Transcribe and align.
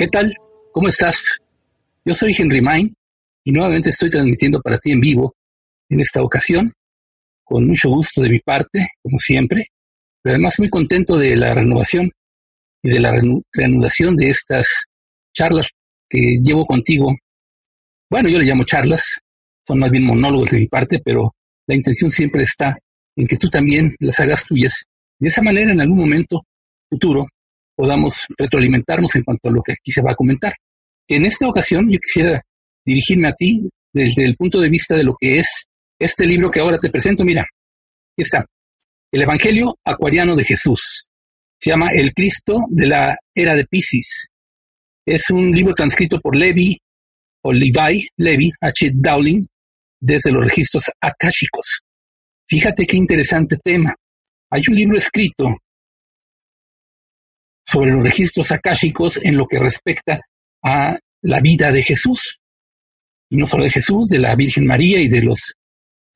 ¿Qué 0.00 0.08
tal? 0.08 0.34
¿Cómo 0.72 0.88
estás? 0.88 1.36
Yo 2.06 2.14
soy 2.14 2.34
Henry 2.34 2.62
Main 2.62 2.96
y 3.44 3.52
nuevamente 3.52 3.90
estoy 3.90 4.08
transmitiendo 4.08 4.58
para 4.62 4.78
ti 4.78 4.92
en 4.92 5.00
vivo 5.02 5.34
en 5.90 6.00
esta 6.00 6.22
ocasión, 6.22 6.72
con 7.44 7.66
mucho 7.66 7.90
gusto 7.90 8.22
de 8.22 8.30
mi 8.30 8.38
parte, 8.38 8.86
como 9.02 9.18
siempre, 9.18 9.66
pero 10.22 10.36
además 10.36 10.58
muy 10.58 10.70
contento 10.70 11.18
de 11.18 11.36
la 11.36 11.52
renovación 11.52 12.10
y 12.82 12.88
de 12.88 12.98
la 12.98 13.12
reanudación 13.52 14.16
de 14.16 14.30
estas 14.30 14.86
charlas 15.34 15.68
que 16.08 16.38
llevo 16.42 16.64
contigo. 16.64 17.14
Bueno, 18.08 18.30
yo 18.30 18.38
le 18.38 18.46
llamo 18.46 18.64
charlas, 18.64 19.20
son 19.68 19.80
más 19.80 19.90
bien 19.90 20.04
monólogos 20.04 20.50
de 20.52 20.60
mi 20.60 20.66
parte, 20.66 21.02
pero 21.04 21.34
la 21.66 21.74
intención 21.74 22.10
siempre 22.10 22.44
está 22.44 22.74
en 23.16 23.26
que 23.26 23.36
tú 23.36 23.50
también 23.50 23.94
las 23.98 24.18
hagas 24.18 24.46
tuyas. 24.46 24.82
De 25.18 25.28
esa 25.28 25.42
manera, 25.42 25.70
en 25.70 25.82
algún 25.82 25.98
momento 25.98 26.46
futuro, 26.88 27.26
podamos 27.80 28.26
retroalimentarnos 28.36 29.16
en 29.16 29.24
cuanto 29.24 29.48
a 29.48 29.52
lo 29.52 29.62
que 29.62 29.72
aquí 29.72 29.90
se 29.90 30.02
va 30.02 30.12
a 30.12 30.14
comentar. 30.14 30.52
En 31.08 31.24
esta 31.24 31.48
ocasión 31.48 31.90
yo 31.90 31.98
quisiera 31.98 32.42
dirigirme 32.84 33.28
a 33.28 33.32
ti 33.32 33.70
desde 33.90 34.26
el 34.26 34.36
punto 34.36 34.60
de 34.60 34.68
vista 34.68 34.94
de 34.94 35.02
lo 35.02 35.16
que 35.18 35.38
es 35.38 35.64
este 35.98 36.26
libro 36.26 36.50
que 36.50 36.60
ahora 36.60 36.78
te 36.78 36.90
presento. 36.90 37.24
Mira, 37.24 37.40
aquí 37.40 38.22
está. 38.22 38.44
El 39.10 39.22
Evangelio 39.22 39.78
Acuariano 39.82 40.36
de 40.36 40.44
Jesús. 40.44 41.06
Se 41.58 41.70
llama 41.70 41.88
El 41.94 42.12
Cristo 42.12 42.58
de 42.68 42.86
la 42.86 43.16
Era 43.34 43.54
de 43.54 43.64
Pisces. 43.64 44.26
Es 45.06 45.30
un 45.30 45.50
libro 45.50 45.72
transcrito 45.72 46.20
por 46.20 46.36
Levi 46.36 46.76
o 47.42 47.50
Levi, 47.50 48.06
Levi 48.18 48.50
H. 48.60 48.90
Dowling, 48.92 49.46
desde 49.98 50.32
los 50.32 50.44
registros 50.44 50.90
akáshicos. 51.00 51.80
Fíjate 52.46 52.86
qué 52.86 52.98
interesante 52.98 53.56
tema. 53.64 53.94
Hay 54.50 54.64
un 54.68 54.74
libro 54.74 54.98
escrito 54.98 55.46
sobre 57.70 57.92
los 57.92 58.02
registros 58.02 58.50
akáshicos 58.50 59.20
en 59.22 59.36
lo 59.36 59.46
que 59.46 59.58
respecta 59.58 60.20
a 60.64 60.98
la 61.22 61.40
vida 61.40 61.70
de 61.70 61.82
Jesús. 61.82 62.40
Y 63.30 63.36
no 63.36 63.46
solo 63.46 63.64
de 63.64 63.70
Jesús, 63.70 64.08
de 64.08 64.18
la 64.18 64.34
Virgen 64.34 64.66
María 64.66 65.00
y 65.00 65.06
de 65.06 65.22
los, 65.22 65.54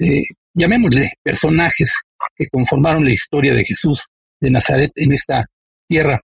eh, 0.00 0.24
llamémosle, 0.52 1.12
personajes 1.22 1.92
que 2.34 2.48
conformaron 2.48 3.04
la 3.04 3.12
historia 3.12 3.54
de 3.54 3.64
Jesús 3.64 4.08
de 4.40 4.50
Nazaret 4.50 4.90
en 4.96 5.12
esta 5.12 5.46
tierra, 5.86 6.20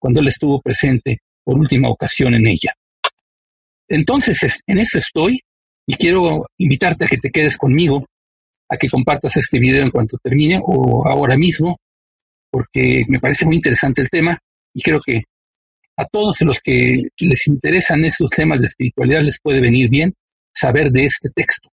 cuando 0.00 0.20
él 0.20 0.28
estuvo 0.28 0.60
presente 0.60 1.18
por 1.44 1.56
última 1.58 1.88
ocasión 1.88 2.34
en 2.34 2.48
ella. 2.48 2.74
Entonces, 3.88 4.60
en 4.66 4.78
eso 4.78 4.98
estoy 4.98 5.38
y 5.86 5.94
quiero 5.94 6.46
invitarte 6.58 7.04
a 7.04 7.08
que 7.08 7.18
te 7.18 7.30
quedes 7.30 7.56
conmigo, 7.56 8.04
a 8.68 8.76
que 8.76 8.88
compartas 8.88 9.36
este 9.36 9.60
video 9.60 9.82
en 9.82 9.90
cuanto 9.90 10.18
termine 10.18 10.60
o 10.60 11.06
ahora 11.06 11.36
mismo, 11.36 11.78
porque 12.50 13.04
me 13.06 13.20
parece 13.20 13.44
muy 13.46 13.56
interesante 13.56 14.02
el 14.02 14.10
tema 14.10 14.38
y 14.74 14.82
creo 14.82 15.00
que 15.04 15.22
a 15.96 16.04
todos 16.06 16.40
los 16.42 16.60
que 16.60 17.02
les 17.18 17.46
interesan 17.46 18.04
esos 18.04 18.30
temas 18.30 18.60
de 18.60 18.66
espiritualidad 18.66 19.20
les 19.22 19.38
puede 19.40 19.60
venir 19.60 19.88
bien 19.88 20.14
saber 20.54 20.90
de 20.90 21.06
este 21.06 21.28
texto. 21.34 21.68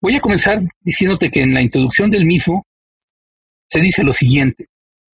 Voy 0.00 0.16
a 0.16 0.20
comenzar 0.20 0.60
diciéndote 0.80 1.30
que 1.30 1.42
en 1.42 1.54
la 1.54 1.62
introducción 1.62 2.10
del 2.10 2.26
mismo 2.26 2.64
se 3.68 3.80
dice 3.80 4.02
lo 4.02 4.12
siguiente. 4.12 4.66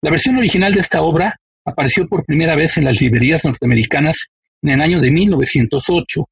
La 0.03 0.11
versión 0.11 0.37
original 0.37 0.75
de 0.75 0.81
esta 0.81 1.03
obra 1.03 1.35
apareció 1.65 2.07
por 2.07 2.25
primera 2.25 2.55
vez 2.57 2.77
en 2.77 2.85
las 2.85 3.01
librerías 3.01 3.45
norteamericanas 3.45 4.17
en 4.63 4.71
el 4.71 4.81
año 4.81 5.01
de 5.01 5.11
1908, 5.11 6.25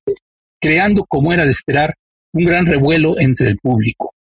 creando, 0.60 1.04
como 1.08 1.32
era 1.32 1.44
de 1.44 1.50
esperar, 1.50 1.94
un 2.34 2.44
gran 2.44 2.66
revuelo 2.66 3.18
entre 3.18 3.48
el 3.48 3.58
público. 3.58 4.14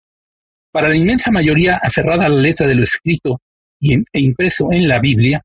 Para 0.72 0.88
la 0.88 0.96
inmensa 0.96 1.30
mayoría 1.30 1.80
aferrada 1.82 2.26
a 2.26 2.28
la 2.28 2.40
letra 2.40 2.66
de 2.66 2.76
lo 2.76 2.84
escrito 2.84 3.40
e 3.80 4.20
impreso 4.20 4.70
en 4.72 4.86
la 4.86 5.00
Biblia, 5.00 5.42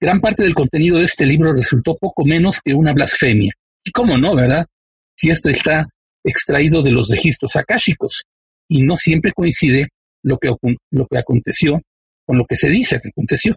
Gran 0.00 0.20
parte 0.20 0.42
del 0.42 0.54
contenido 0.54 0.98
de 0.98 1.04
este 1.04 1.24
libro 1.24 1.52
resultó 1.52 1.96
poco 1.96 2.24
menos 2.24 2.60
que 2.62 2.74
una 2.74 2.92
blasfemia. 2.92 3.52
Y 3.84 3.90
cómo 3.90 4.18
no, 4.18 4.34
¿verdad? 4.34 4.66
Si 5.16 5.30
esto 5.30 5.48
está 5.48 5.88
extraído 6.22 6.82
de 6.82 6.90
los 6.90 7.08
registros 7.08 7.56
akáshicos 7.56 8.24
y 8.68 8.82
no 8.82 8.96
siempre 8.96 9.32
coincide 9.32 9.88
lo 10.22 10.38
que, 10.38 10.52
lo 10.90 11.06
que 11.06 11.18
aconteció 11.18 11.80
con 12.26 12.36
lo 12.36 12.44
que 12.44 12.56
se 12.56 12.68
dice 12.68 13.00
que 13.00 13.08
aconteció. 13.08 13.54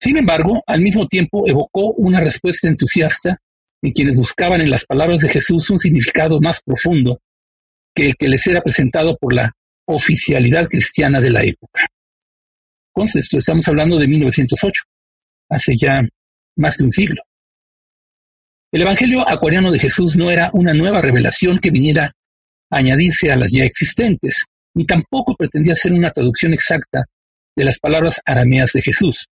Sin 0.00 0.16
embargo, 0.16 0.62
al 0.66 0.80
mismo 0.80 1.06
tiempo 1.08 1.46
evocó 1.46 1.92
una 1.92 2.20
respuesta 2.20 2.68
entusiasta 2.68 3.38
en 3.82 3.92
quienes 3.92 4.16
buscaban 4.16 4.60
en 4.60 4.70
las 4.70 4.86
palabras 4.86 5.22
de 5.22 5.28
Jesús 5.28 5.68
un 5.70 5.80
significado 5.80 6.40
más 6.40 6.62
profundo 6.64 7.18
que 7.94 8.06
el 8.06 8.16
que 8.16 8.28
les 8.28 8.46
era 8.46 8.62
presentado 8.62 9.16
por 9.16 9.34
la 9.34 9.52
oficialidad 9.86 10.68
cristiana 10.68 11.20
de 11.20 11.30
la 11.30 11.42
época. 11.42 11.86
Entonces, 12.94 13.28
estamos 13.32 13.66
hablando 13.68 13.98
de 13.98 14.06
1908 14.06 14.82
hace 15.54 15.74
ya 15.76 16.00
más 16.56 16.76
de 16.76 16.84
un 16.84 16.90
siglo. 16.90 17.22
El 18.72 18.82
Evangelio 18.82 19.28
acuariano 19.28 19.70
de 19.70 19.78
Jesús 19.78 20.16
no 20.16 20.30
era 20.30 20.50
una 20.52 20.74
nueva 20.74 21.00
revelación 21.00 21.58
que 21.58 21.70
viniera 21.70 22.12
a 22.70 22.76
añadirse 22.76 23.30
a 23.30 23.36
las 23.36 23.52
ya 23.52 23.64
existentes, 23.64 24.44
ni 24.74 24.84
tampoco 24.84 25.36
pretendía 25.36 25.76
ser 25.76 25.92
una 25.92 26.10
traducción 26.10 26.52
exacta 26.52 27.04
de 27.56 27.64
las 27.64 27.78
palabras 27.78 28.20
arameas 28.24 28.72
de 28.72 28.82
Jesús. 28.82 29.26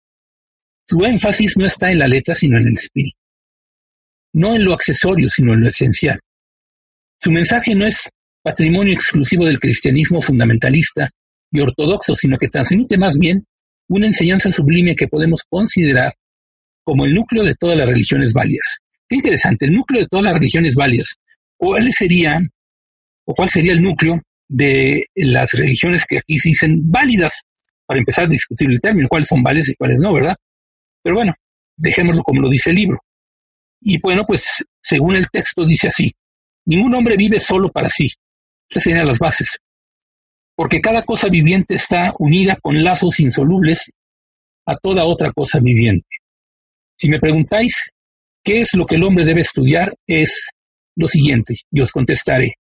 Su 0.87 1.05
énfasis 1.05 1.57
no 1.57 1.65
está 1.65 1.91
en 1.91 2.01
la 2.01 2.07
letra, 2.07 2.35
sino 2.35 2.59
en 2.59 2.67
el 2.67 2.75
espíritu. 2.75 3.17
No 4.35 4.55
en 4.55 4.65
lo 4.65 4.75
accesorio, 4.75 5.29
sino 5.31 5.55
en 5.55 5.61
lo 5.61 5.69
esencial. 5.69 6.21
Su 7.19 7.31
mensaje 7.31 7.75
no 7.75 7.87
es 7.87 8.09
patrimonio 8.43 8.93
exclusivo 8.93 9.47
del 9.47 9.61
cristianismo 9.61 10.21
fundamentalista 10.21 11.09
y 11.51 11.61
ortodoxo, 11.61 12.15
sino 12.15 12.37
que 12.39 12.49
transmite 12.49 12.99
más 12.99 13.19
bien 13.19 13.45
una 13.91 14.07
enseñanza 14.07 14.53
sublime 14.53 14.95
que 14.95 15.09
podemos 15.09 15.43
considerar 15.49 16.15
como 16.85 17.05
el 17.05 17.13
núcleo 17.13 17.43
de 17.43 17.55
todas 17.57 17.77
las 17.77 17.89
religiones 17.89 18.33
válidas. 18.33 18.79
Qué 19.09 19.17
interesante, 19.17 19.67
el 19.67 19.73
núcleo 19.73 20.03
de 20.03 20.07
todas 20.07 20.25
las 20.25 20.35
religiones 20.35 20.75
válidas. 20.77 21.17
¿Cuáles 21.57 21.95
serían, 21.99 22.49
o 23.25 23.35
cuál 23.35 23.49
sería 23.49 23.73
el 23.73 23.83
núcleo 23.83 24.23
de 24.49 25.05
las 25.17 25.53
religiones 25.53 26.07
que 26.07 26.19
aquí 26.19 26.39
se 26.39 26.51
dicen 26.51 26.91
válidas? 26.91 27.43
Para 27.85 27.99
empezar 27.99 28.25
a 28.25 28.29
discutir 28.29 28.71
el 28.71 28.81
término, 28.81 29.09
cuáles 29.09 29.27
son 29.29 29.43
válidas 29.43 29.69
y 29.71 29.75
cuáles 29.75 29.99
no, 29.99 30.15
¿verdad? 30.15 30.37
Pero 31.03 31.17
bueno, 31.17 31.35
dejémoslo 31.77 32.23
como 32.23 32.43
lo 32.43 32.49
dice 32.49 32.71
el 32.71 32.77
libro. 32.77 32.99
Y 33.81 33.99
bueno, 34.01 34.25
pues 34.25 34.65
según 34.81 35.17
el 35.17 35.29
texto 35.31 35.67
dice 35.67 35.89
así, 35.89 36.13
ningún 36.67 36.95
hombre 36.95 37.17
vive 37.17 37.41
solo 37.41 37.69
para 37.71 37.89
sí. 37.89 38.09
Estas 38.69 38.85
serían 38.85 39.07
las 39.07 39.19
bases 39.19 39.59
porque 40.61 40.83
cada 40.83 41.03
cosa 41.05 41.31
viviente 41.31 41.77
está 41.77 42.13
unida 42.19 42.59
con 42.61 42.83
lazos 42.83 43.19
insolubles 43.19 43.91
a 44.67 44.77
toda 44.77 45.07
otra 45.07 45.33
cosa 45.33 45.59
viviente. 45.59 46.19
Si 46.99 47.09
me 47.09 47.19
preguntáis 47.19 47.73
qué 48.45 48.61
es 48.61 48.69
lo 48.75 48.85
que 48.85 48.97
el 48.97 49.05
hombre 49.05 49.25
debe 49.25 49.41
estudiar, 49.41 49.95
es 50.07 50.51
lo 50.97 51.09
siguiente, 51.09 51.55
yo 51.71 51.85
os 51.85 51.91
contestaré. 51.91 52.57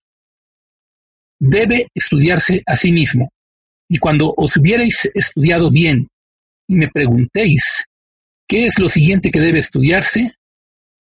Debe 1.38 1.88
estudiarse 1.94 2.62
a 2.64 2.74
sí 2.74 2.90
mismo, 2.90 3.28
y 3.86 3.98
cuando 3.98 4.32
os 4.34 4.56
hubierais 4.56 5.10
estudiado 5.12 5.70
bien 5.70 6.08
y 6.68 6.76
me 6.76 6.88
preguntéis 6.88 7.84
qué 8.48 8.64
es 8.64 8.78
lo 8.78 8.88
siguiente 8.88 9.30
que 9.30 9.40
debe 9.40 9.58
estudiarse, 9.58 10.36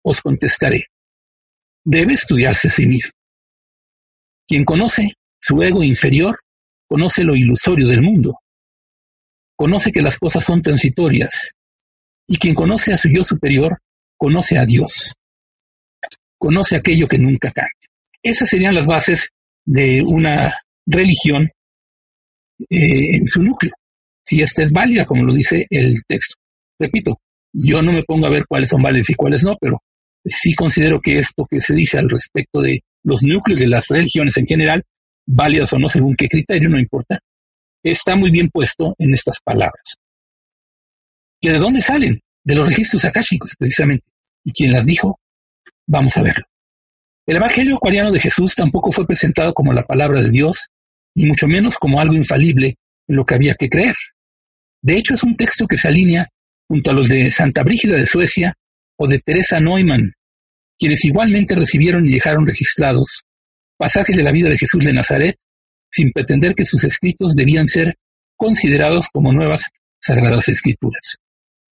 os 0.04 0.20
contestaré. 0.20 0.84
Debe 1.84 2.14
estudiarse 2.14 2.68
a 2.68 2.70
sí 2.70 2.86
mismo. 2.86 3.10
Quien 4.46 4.64
conoce 4.64 5.14
su 5.40 5.60
ego 5.64 5.82
inferior 5.82 6.38
conoce 6.88 7.24
lo 7.24 7.34
ilusorio 7.34 7.88
del 7.88 8.02
mundo, 8.02 8.38
conoce 9.56 9.90
que 9.90 10.02
las 10.02 10.18
cosas 10.18 10.44
son 10.44 10.62
transitorias, 10.62 11.52
y 12.28 12.36
quien 12.36 12.54
conoce 12.54 12.92
a 12.92 12.98
su 12.98 13.08
yo 13.08 13.22
superior, 13.22 13.78
conoce 14.16 14.58
a 14.58 14.66
Dios, 14.66 15.14
conoce 16.38 16.76
aquello 16.76 17.06
que 17.06 17.18
nunca 17.18 17.50
cambia. 17.50 17.72
Esas 18.22 18.48
serían 18.48 18.74
las 18.74 18.86
bases 18.86 19.30
de 19.64 20.02
una 20.02 20.54
religión 20.86 21.50
eh, 22.70 23.16
en 23.16 23.28
su 23.28 23.42
núcleo, 23.42 23.72
si 24.24 24.42
esta 24.42 24.62
es 24.62 24.72
válida, 24.72 25.04
como 25.04 25.24
lo 25.24 25.32
dice 25.32 25.66
el 25.70 25.94
texto. 26.06 26.34
Repito, 26.78 27.20
yo 27.52 27.80
no 27.82 27.92
me 27.92 28.02
pongo 28.02 28.26
a 28.26 28.30
ver 28.30 28.44
cuáles 28.46 28.68
son 28.68 28.82
válidas 28.82 29.10
y 29.10 29.14
cuáles 29.14 29.44
no, 29.44 29.56
pero 29.60 29.80
sí 30.24 30.54
considero 30.54 31.00
que 31.00 31.18
esto 31.18 31.46
que 31.48 31.60
se 31.60 31.74
dice 31.74 31.98
al 31.98 32.10
respecto 32.10 32.60
de 32.60 32.80
los 33.04 33.22
núcleos 33.22 33.60
de 33.60 33.68
las 33.68 33.86
religiones 33.88 34.36
en 34.36 34.46
general, 34.46 34.82
válidas 35.26 35.72
o 35.72 35.78
no 35.78 35.88
según 35.88 36.14
qué 36.16 36.28
criterio, 36.28 36.68
no 36.68 36.78
importa, 36.78 37.18
está 37.82 38.16
muy 38.16 38.30
bien 38.30 38.48
puesto 38.50 38.94
en 38.98 39.12
estas 39.12 39.38
palabras. 39.44 39.96
¿Que 41.40 41.50
de 41.50 41.58
dónde 41.58 41.80
salen? 41.80 42.20
De 42.44 42.54
los 42.54 42.68
registros 42.68 43.04
akáshicos, 43.04 43.54
precisamente. 43.58 44.06
¿Y 44.44 44.52
quién 44.52 44.72
las 44.72 44.86
dijo? 44.86 45.18
Vamos 45.86 46.16
a 46.16 46.22
verlo. 46.22 46.44
El 47.26 47.36
Evangelio 47.36 47.76
acuariano 47.76 48.12
de 48.12 48.20
Jesús 48.20 48.54
tampoco 48.54 48.92
fue 48.92 49.06
presentado 49.06 49.52
como 49.52 49.72
la 49.72 49.82
palabra 49.82 50.22
de 50.22 50.30
Dios, 50.30 50.68
ni 51.16 51.26
mucho 51.26 51.48
menos 51.48 51.76
como 51.76 52.00
algo 52.00 52.14
infalible 52.14 52.76
en 53.08 53.16
lo 53.16 53.24
que 53.24 53.34
había 53.34 53.54
que 53.56 53.68
creer. 53.68 53.96
De 54.80 54.96
hecho, 54.96 55.14
es 55.14 55.24
un 55.24 55.36
texto 55.36 55.66
que 55.66 55.76
se 55.76 55.88
alinea 55.88 56.28
junto 56.68 56.90
a 56.90 56.94
los 56.94 57.08
de 57.08 57.30
Santa 57.30 57.64
Brígida 57.64 57.96
de 57.96 58.06
Suecia 58.06 58.54
o 58.96 59.08
de 59.08 59.18
Teresa 59.18 59.58
Neumann, 59.58 60.12
quienes 60.78 61.04
igualmente 61.04 61.54
recibieron 61.54 62.06
y 62.06 62.10
dejaron 62.10 62.46
registrados 62.46 63.22
pasajes 63.76 64.16
de 64.16 64.22
la 64.22 64.32
vida 64.32 64.48
de 64.48 64.58
Jesús 64.58 64.84
de 64.84 64.92
Nazaret, 64.92 65.36
sin 65.90 66.12
pretender 66.12 66.54
que 66.54 66.64
sus 66.64 66.84
escritos 66.84 67.34
debían 67.34 67.68
ser 67.68 67.94
considerados 68.36 69.08
como 69.12 69.32
nuevas 69.32 69.64
sagradas 70.00 70.48
escrituras. 70.48 71.16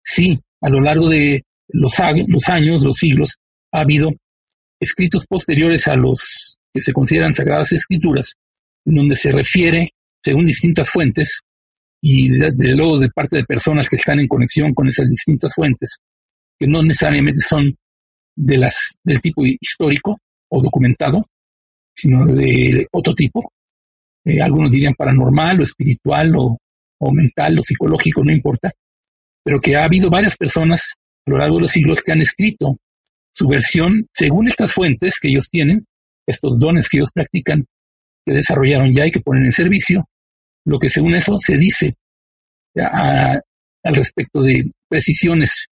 Sí, 0.03 0.39
a 0.61 0.69
lo 0.69 0.81
largo 0.81 1.09
de 1.09 1.43
los, 1.69 1.99
años, 1.99 2.83
los 2.83 2.97
siglos, 2.97 3.35
ha 3.71 3.81
habido 3.81 4.11
escritos 4.79 5.25
posteriores 5.27 5.87
a 5.87 5.95
los 5.95 6.57
que 6.73 6.81
se 6.81 6.93
consideran 6.93 7.33
sagradas 7.33 7.71
escrituras, 7.71 8.33
en 8.85 8.95
donde 8.95 9.15
se 9.15 9.31
refiere, 9.31 9.89
según 10.23 10.45
distintas 10.45 10.89
fuentes, 10.89 11.41
y 12.01 12.29
desde 12.29 12.75
luego 12.75 12.99
de 12.99 13.09
parte 13.09 13.37
de 13.37 13.45
personas 13.45 13.87
que 13.87 13.95
están 13.95 14.19
en 14.19 14.27
conexión 14.27 14.73
con 14.73 14.87
esas 14.87 15.09
distintas 15.09 15.53
fuentes, 15.55 15.97
que 16.59 16.67
no 16.67 16.81
necesariamente 16.81 17.39
son 17.39 17.75
de 18.35 18.57
las, 18.57 18.95
del 19.03 19.21
tipo 19.21 19.43
histórico 19.45 20.19
o 20.49 20.61
documentado, 20.61 21.23
sino 21.93 22.25
de 22.25 22.87
otro 22.91 23.13
tipo. 23.13 23.51
Eh, 24.25 24.41
algunos 24.41 24.71
dirían 24.71 24.93
paranormal 24.95 25.59
o 25.59 25.63
espiritual 25.63 26.33
o, 26.37 26.57
o 26.99 27.11
mental 27.11 27.59
o 27.59 27.63
psicológico, 27.63 28.23
no 28.23 28.31
importa, 28.31 28.71
pero 29.43 29.59
que 29.59 29.75
ha 29.75 29.83
habido 29.83 30.09
varias 30.09 30.37
personas 30.37 30.93
a 31.25 31.31
lo 31.31 31.37
largo 31.37 31.55
de 31.57 31.61
los 31.63 31.71
siglos 31.71 32.01
que 32.01 32.11
han 32.11 32.21
escrito 32.21 32.77
su 33.33 33.47
versión 33.47 34.07
según 34.13 34.47
estas 34.47 34.71
fuentes 34.71 35.15
que 35.19 35.29
ellos 35.29 35.47
tienen, 35.49 35.85
estos 36.25 36.59
dones 36.59 36.87
que 36.87 36.97
ellos 36.97 37.11
practican, 37.13 37.65
que 38.25 38.33
desarrollaron 38.33 38.91
ya 38.93 39.05
y 39.05 39.11
que 39.11 39.19
ponen 39.19 39.45
en 39.45 39.51
servicio, 39.51 40.07
lo 40.65 40.79
que 40.79 40.89
según 40.89 41.15
eso 41.15 41.37
se 41.39 41.57
dice 41.57 41.95
al 42.75 43.95
respecto 43.95 44.41
de 44.41 44.71
precisiones 44.87 45.67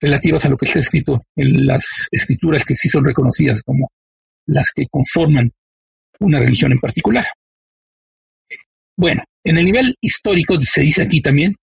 relativas 0.00 0.44
a 0.44 0.48
lo 0.50 0.56
que 0.56 0.66
está 0.66 0.80
escrito 0.80 1.22
en 1.34 1.66
las 1.66 1.84
escrituras 2.10 2.64
que 2.64 2.74
sí 2.74 2.88
son 2.88 3.04
reconocidas 3.04 3.62
como 3.62 3.88
las 4.46 4.70
que 4.74 4.86
conforman 4.90 5.50
una 6.20 6.40
religión 6.40 6.72
en 6.72 6.78
particular. 6.78 7.24
Bueno, 8.96 9.22
en 9.44 9.58
el 9.58 9.64
nivel 9.64 9.94
histórico 10.00 10.58
se 10.60 10.80
dice 10.80 11.02
aquí 11.02 11.20
también, 11.20 11.54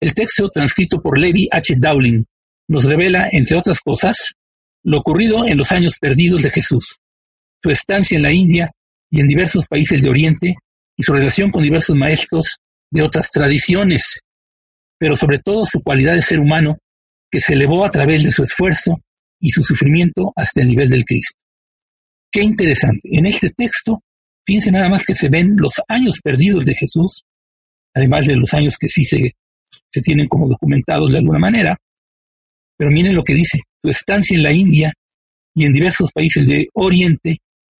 el 0.00 0.14
texto 0.14 0.48
transcrito 0.50 1.00
por 1.00 1.18
Levi 1.18 1.48
H. 1.50 1.76
Dowling 1.78 2.24
nos 2.68 2.84
revela, 2.84 3.28
entre 3.32 3.56
otras 3.56 3.80
cosas, 3.80 4.32
lo 4.82 4.98
ocurrido 4.98 5.46
en 5.46 5.56
los 5.56 5.72
años 5.72 5.96
perdidos 6.00 6.42
de 6.42 6.50
Jesús, 6.50 6.98
su 7.62 7.70
estancia 7.70 8.16
en 8.16 8.22
la 8.22 8.32
India 8.32 8.70
y 9.10 9.20
en 9.20 9.28
diversos 9.28 9.66
países 9.66 10.02
de 10.02 10.10
Oriente 10.10 10.54
y 10.96 11.02
su 11.02 11.12
relación 11.12 11.50
con 11.50 11.62
diversos 11.62 11.96
maestros 11.96 12.58
de 12.90 13.02
otras 13.02 13.30
tradiciones, 13.30 14.20
pero 14.98 15.16
sobre 15.16 15.38
todo 15.38 15.64
su 15.64 15.80
cualidad 15.80 16.14
de 16.14 16.22
ser 16.22 16.40
humano 16.40 16.78
que 17.30 17.40
se 17.40 17.54
elevó 17.54 17.84
a 17.84 17.90
través 17.90 18.24
de 18.24 18.32
su 18.32 18.42
esfuerzo 18.42 19.00
y 19.40 19.50
su 19.50 19.62
sufrimiento 19.62 20.32
hasta 20.36 20.60
el 20.60 20.68
nivel 20.68 20.90
del 20.90 21.04
Cristo. 21.04 21.38
Qué 22.32 22.42
interesante. 22.42 23.08
En 23.12 23.26
este 23.26 23.50
texto, 23.50 24.02
fíjense 24.46 24.72
nada 24.72 24.88
más 24.88 25.04
que 25.04 25.14
se 25.14 25.28
ven 25.28 25.54
los 25.56 25.74
años 25.88 26.18
perdidos 26.22 26.64
de 26.64 26.74
Jesús, 26.74 27.22
además 27.94 28.26
de 28.26 28.36
los 28.36 28.52
años 28.54 28.76
que 28.80 28.88
sí 28.88 29.04
se, 29.04 29.32
se 29.90 30.00
tienen 30.00 30.26
como 30.28 30.48
documentados 30.48 31.12
de 31.12 31.18
alguna 31.18 31.38
manera. 31.38 31.76
Pero 32.76 32.90
miren 32.90 33.14
lo 33.14 33.22
que 33.22 33.34
dice, 33.34 33.60
su 33.82 33.90
estancia 33.90 34.34
en 34.34 34.42
la 34.42 34.52
India 34.52 34.92
y 35.54 35.66
en 35.66 35.72
diversos 35.72 36.10
países 36.10 36.46
de 36.46 36.68
Oriente 36.72 37.36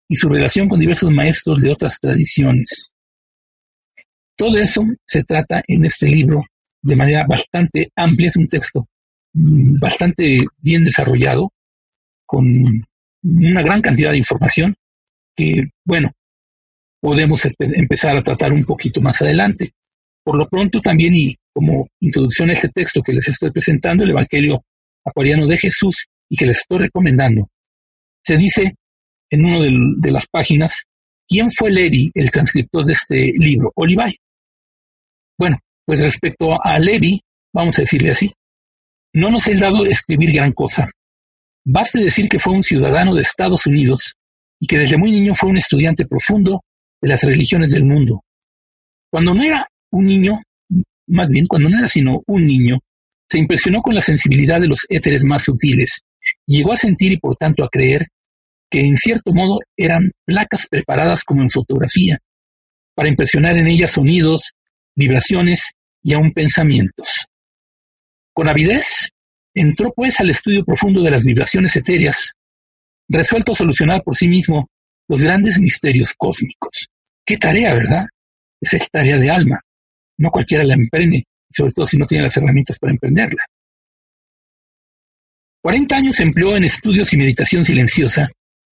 y 0.09 0.15
su 0.15 0.29
relación 0.29 0.69
con 0.69 0.79
diversos 0.79 1.11
maestros 1.11 1.61
de 1.63 1.71
otras 1.71 1.99
tradiciones. 1.99 2.93
Todo 4.37 4.59
eso 4.59 4.83
se 5.07 5.25
trata 5.25 5.63
en 5.67 5.85
este 5.87 6.09
libro 6.09 6.43
de 6.83 6.97
manera 6.97 7.25
bastante 7.27 7.91
amplia, 7.97 8.29
es 8.29 8.37
un 8.37 8.49
texto 8.49 8.87
Mm, 9.35 9.79
bastante 9.81 10.45
bien 10.59 10.85
desarrollado, 10.85 11.53
con 12.27 12.47
una 13.23 13.63
gran 13.63 13.81
cantidad 13.81 14.11
de 14.11 14.19
información 14.19 14.75
que, 15.37 15.63
bueno, 15.85 16.13
podemos 17.01 17.47
empezar 17.59 18.17
a 18.17 18.23
tratar 18.23 18.53
un 18.53 18.65
poquito 18.65 19.01
más 19.01 19.21
adelante. 19.23 19.73
Por 20.25 20.37
lo 20.37 20.49
pronto 20.49 20.81
también, 20.81 21.15
y 21.15 21.37
como 21.53 21.89
introducción 22.01 22.51
a 22.51 22.53
este 22.53 22.69
texto 22.69 23.03
que 23.03 23.13
les 23.13 23.29
estoy 23.29 23.51
presentando, 23.51 24.05
el 24.05 24.11
Evangelio 24.11 24.63
Acuariano 25.05 25.47
de 25.47 25.59
Jesús, 25.59 26.07
y 26.31 26.37
que 26.37 26.47
les 26.47 26.59
estoy 26.59 26.79
recomendando, 26.79 27.49
se 28.25 28.37
dice 28.37 28.75
en 29.31 29.45
una 29.45 29.65
de, 30.01 30.13
las 30.13 30.27
páginas, 30.29 30.85
¿quién 31.27 31.51
fue 31.51 31.71
Levi, 31.71 32.11
el 32.15 32.31
transcriptor 32.31 32.85
de 32.85 32.93
este 32.93 33.33
libro? 33.37 33.73
Olivay. 33.75 34.15
Bueno, 35.39 35.59
pues 35.85 36.03
respecto 36.03 36.63
a 36.63 36.79
Levi, 36.79 37.21
vamos 37.53 37.79
a 37.79 37.83
decirle 37.83 38.11
así, 38.11 38.33
no 39.15 39.31
nos 39.31 39.47
es 39.49 39.61
dado 39.61 39.85
escribir 39.85 40.33
gran 40.33 40.53
cosa. 40.53 40.91
Baste 41.65 41.99
decir 41.99 42.29
que 42.29 42.39
fue 42.39 42.55
un 42.55 42.63
ciudadano 42.63 43.15
de 43.15 43.23
Estados 43.23 43.67
Unidos 43.67 44.15
y 44.61 44.67
que 44.67 44.79
desde 44.79 44.99
muy 44.99 45.11
niño 45.13 45.35
fue 45.35 45.51
un 45.51 45.57
estudiante 45.57 46.07
profundo 46.07 46.65
de 47.01 47.09
las 47.09 47.23
religiones 47.23 47.73
del 47.73 47.85
mundo. 47.85 48.25
Cuando 49.11 49.35
no 49.35 49.43
era 49.43 49.69
un 49.91 50.07
niño, 50.07 50.41
más 51.09 51.29
bien 51.29 51.47
cuando 51.47 51.69
no 51.69 51.79
era 51.79 51.89
sino 51.89 52.23
un 52.27 52.47
niño, 52.47 52.79
se 53.31 53.39
impresionó 53.39 53.81
con 53.81 53.95
la 53.95 54.01
sensibilidad 54.01 54.61
de 54.61 54.69
los 54.69 54.81
éteres 54.89 55.25
más 55.25 55.45
sutiles, 55.45 56.01
llegó 56.47 56.73
a 56.73 56.77
sentir 56.77 57.13
y 57.13 57.19
por 57.19 57.37
tanto 57.37 57.65
a 57.65 57.69
creer 57.69 58.09
que 58.71 58.81
en 58.81 58.97
cierto 58.97 59.33
modo 59.33 59.59
eran 59.77 60.11
placas 60.25 60.67
preparadas 60.69 61.25
como 61.25 61.43
en 61.43 61.51
fotografía, 61.51 62.19
para 62.95 63.09
impresionar 63.09 63.57
en 63.57 63.67
ellas 63.67 63.93
sonidos, 63.93 64.53
vibraciones 64.95 65.71
y 66.03 66.15
aun 66.15 66.33
pensamientos. 66.33 67.27
Con 68.35 68.49
avidez, 68.49 69.11
entró 69.55 69.93
pues 69.95 70.19
al 70.21 70.31
estudio 70.31 70.65
profundo 70.65 71.03
de 71.03 71.11
las 71.11 71.25
vibraciones 71.25 71.77
etéreas, 71.77 72.33
resuelto 73.09 73.53
a 73.53 73.55
solucionar 73.55 74.03
por 74.03 74.17
sí 74.17 74.29
mismo 74.29 74.69
los 75.09 75.23
grandes 75.23 75.59
misterios 75.59 76.15
cósmicos. 76.17 76.87
Qué 77.25 77.37
tarea, 77.37 77.75
¿verdad? 77.75 78.07
Esa 78.61 78.77
es 78.77 78.89
tarea 78.91 79.17
de 79.17 79.31
alma. 79.31 79.61
No 80.19 80.31
cualquiera 80.31 80.65
la 80.65 80.75
emprende, 80.75 81.25
sobre 81.51 81.73
todo 81.73 81.87
si 81.87 81.99
no 81.99 82.07
tiene 82.07 82.25
las 82.25 82.37
herramientas 82.37 82.79
para 82.79 82.93
emprenderla. 82.93 83.45
Cuarenta 85.63 85.97
años 85.97 86.19
empleó 86.21 86.57
en 86.57 86.65
estudios 86.65 87.13
y 87.13 87.17
meditación 87.17 87.65
silenciosa, 87.65 88.31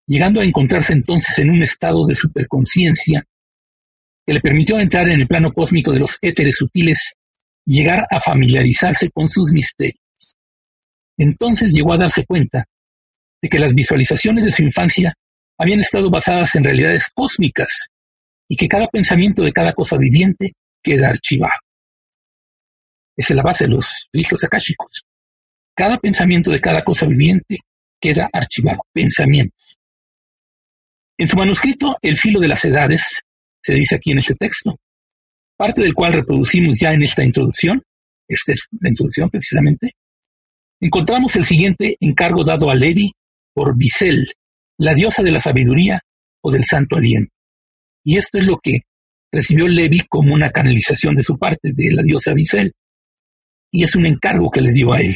llegando 0.06 0.42
a 0.42 0.44
encontrarse 0.44 0.94
entonces 0.94 1.38
en 1.40 1.50
un 1.50 1.64
estado 1.64 2.06
de 2.06 2.16
superconciencia 2.16 3.24
que 4.26 4.34
le 4.34 4.42
permitió 4.42 4.80
entrar 4.80 5.10
en 5.10 5.22
el 5.22 5.28
plano 5.28 5.54
cósmico 5.54 5.92
de 5.92 6.00
los 6.00 6.18
éteres 6.22 6.56
sutiles 6.58 7.14
llegar 7.66 8.06
a 8.10 8.20
familiarizarse 8.20 9.10
con 9.12 9.30
sus 9.30 9.52
misterios. 9.54 10.03
Entonces 11.18 11.74
llegó 11.74 11.94
a 11.94 11.98
darse 11.98 12.26
cuenta 12.26 12.66
de 13.42 13.50
que 13.50 13.60
las 13.60 13.74
visualizaciones 13.74 14.44
de 14.44 14.52
su 14.52 14.64
infancia 14.64 15.14
habían 15.58 15.80
estado 15.80 16.10
basadas 16.10 16.56
en 16.56 16.64
realidades 16.64 17.08
cósmicas 17.14 17.90
y 18.50 18.56
que 18.56 18.68
cada 18.68 18.88
pensamiento 18.88 19.44
de 19.44 19.52
cada 19.52 19.74
cosa 19.74 19.98
viviente 19.98 20.54
queda 20.82 21.10
archivado. 21.10 21.60
Esa 23.16 23.34
es 23.34 23.38
la 23.38 23.44
base 23.44 23.66
de 23.66 23.72
los 23.72 24.08
registros 24.12 24.44
akáshicos. 24.44 25.04
Cada 25.76 25.98
pensamiento 25.98 26.52
de 26.52 26.60
cada 26.60 26.84
cosa 26.84 27.06
viviente 27.06 27.60
queda 28.00 28.30
archivado. 28.32 28.80
Pensamientos. 28.92 29.78
En 31.18 31.28
su 31.28 31.36
manuscrito 31.36 31.96
El 32.02 32.18
filo 32.18 32.40
de 32.40 32.48
las 32.48 32.66
edades, 32.66 33.22
se 33.62 33.74
dice 33.74 33.96
aquí 33.96 34.12
en 34.12 34.20
este 34.20 34.36
texto, 34.36 34.76
parte 35.56 35.82
del 35.82 35.94
cual 35.94 36.14
reproducimos 36.14 36.80
ya 36.80 36.92
en 36.92 37.04
esta 37.04 37.24
introducción, 37.24 37.82
esta 38.28 38.52
es 38.52 38.68
la 38.80 38.90
introducción 38.90 39.30
precisamente, 39.30 39.92
encontramos 40.86 41.36
el 41.36 41.46
siguiente 41.46 41.98
encargo 42.00 42.44
dado 42.44 42.70
a 42.70 42.76
Levi 42.76 43.12
por 43.54 43.76
Bisel, 43.78 44.28
la 44.78 44.94
diosa 44.94 45.24
de 45.24 45.32
la 45.32 45.40
sabiduría 45.40 46.00
o 46.42 46.52
del 46.52 46.64
santo 46.66 46.98
aliento. 46.98 47.32
Y 48.04 48.18
esto 48.18 48.38
es 48.38 48.46
lo 48.46 48.58
que 48.62 48.82
recibió 49.32 49.68
Levi 49.68 50.02
como 50.10 50.34
una 50.34 50.52
canalización 50.52 51.16
de 51.16 51.24
su 51.24 51.38
parte, 51.38 51.72
de 51.74 51.94
la 51.94 52.04
diosa 52.04 52.34
Bisel. 52.34 52.74
Y 53.72 53.84
es 53.84 53.96
un 53.96 54.06
encargo 54.06 54.52
que 54.52 54.62
le 54.62 54.72
dio 54.72 54.94
a 54.94 55.00
él. 55.00 55.16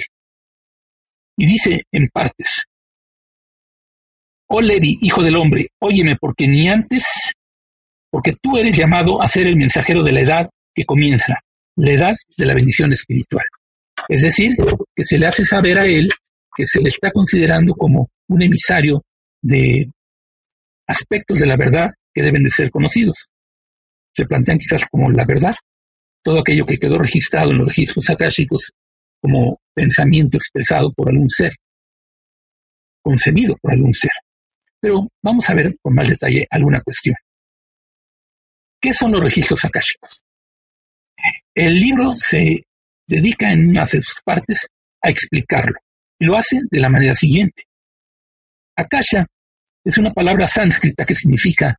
Y 1.38 1.45
dice 1.45 1.83
en 1.91 2.07
partes, 2.07 2.63
Oh 4.50 4.62
Levi, 4.62 4.97
hijo 5.01 5.21
del 5.21 5.36
hombre, 5.36 5.67
óyeme, 5.79 6.15
porque 6.15 6.47
ni 6.47 6.69
antes 6.69 7.33
porque 8.09 8.33
tú 8.41 8.57
eres 8.57 8.75
llamado 8.75 9.21
a 9.21 9.27
ser 9.27 9.47
el 9.47 9.57
mensajero 9.57 10.03
de 10.03 10.13
la 10.13 10.21
edad 10.21 10.50
que 10.74 10.86
comienza, 10.86 11.39
la 11.75 11.91
edad 11.91 12.15
de 12.38 12.45
la 12.45 12.53
bendición 12.53 12.93
espiritual. 12.93 13.45
Es 14.07 14.21
decir, 14.21 14.55
que 14.95 15.03
se 15.03 15.17
le 15.17 15.27
hace 15.27 15.43
saber 15.45 15.79
a 15.79 15.85
él 15.85 16.09
que 16.55 16.65
se 16.65 16.81
le 16.81 16.89
está 16.89 17.11
considerando 17.11 17.73
como 17.75 18.09
un 18.29 18.41
emisario 18.41 19.03
de 19.43 19.91
aspectos 20.87 21.39
de 21.39 21.45
la 21.45 21.55
verdad 21.55 21.91
que 22.11 22.23
deben 22.23 22.41
de 22.43 22.49
ser 22.49 22.71
conocidos. 22.71 23.29
Se 24.15 24.25
plantean 24.25 24.57
quizás 24.57 24.83
como 24.89 25.11
la 25.11 25.23
verdad, 25.23 25.53
todo 26.23 26.39
aquello 26.39 26.65
que 26.65 26.79
quedó 26.79 26.97
registrado 26.97 27.51
en 27.51 27.59
los 27.59 27.67
registros 27.67 28.09
akáshicos 28.09 28.71
como 29.21 29.59
pensamiento 29.73 30.37
expresado 30.37 30.91
por 30.93 31.09
algún 31.09 31.29
ser, 31.29 31.53
concebido 33.03 33.55
por 33.61 33.73
algún 33.73 33.93
ser. 33.93 34.11
Pero 34.79 35.07
vamos 35.21 35.47
a 35.49 35.53
ver 35.53 35.75
con 35.79 35.93
más 35.93 36.09
detalle 36.09 36.47
alguna 36.49 36.81
cuestión. 36.81 37.15
¿Qué 38.81 38.93
son 38.93 39.11
los 39.11 39.23
registros 39.23 39.63
akáshicos? 39.63 40.23
El 41.53 41.75
libro 41.75 42.13
se 42.15 42.63
dedica 43.07 43.51
en 43.51 43.67
una 43.67 43.85
de 43.85 44.01
sus 44.01 44.21
partes 44.23 44.67
a 45.01 45.09
explicarlo 45.09 45.75
y 46.19 46.25
lo 46.25 46.35
hace 46.35 46.59
de 46.69 46.79
la 46.79 46.89
manera 46.89 47.15
siguiente. 47.15 47.63
Akasha 48.75 49.25
es 49.83 49.97
una 49.97 50.11
palabra 50.11 50.47
sánscrita 50.47 51.05
que 51.05 51.15
significa 51.15 51.77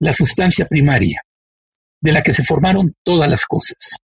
la 0.00 0.12
sustancia 0.12 0.66
primaria, 0.66 1.20
de 2.00 2.12
la 2.12 2.22
que 2.22 2.34
se 2.34 2.42
formaron 2.42 2.94
todas 3.04 3.28
las 3.28 3.44
cosas. 3.44 3.96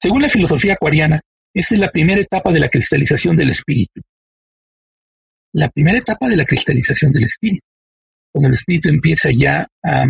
Según 0.00 0.22
la 0.22 0.28
filosofía 0.28 0.74
acuariana, 0.74 1.20
esta 1.54 1.74
es 1.74 1.80
la 1.80 1.90
primera 1.90 2.20
etapa 2.20 2.52
de 2.52 2.60
la 2.60 2.68
cristalización 2.68 3.36
del 3.36 3.50
espíritu. 3.50 4.00
La 5.54 5.68
primera 5.68 5.98
etapa 5.98 6.28
de 6.28 6.36
la 6.36 6.44
cristalización 6.44 7.12
del 7.12 7.24
espíritu, 7.24 7.66
cuando 8.32 8.48
el 8.48 8.54
espíritu 8.54 8.88
empieza 8.88 9.30
ya 9.34 9.66
a 9.84 10.06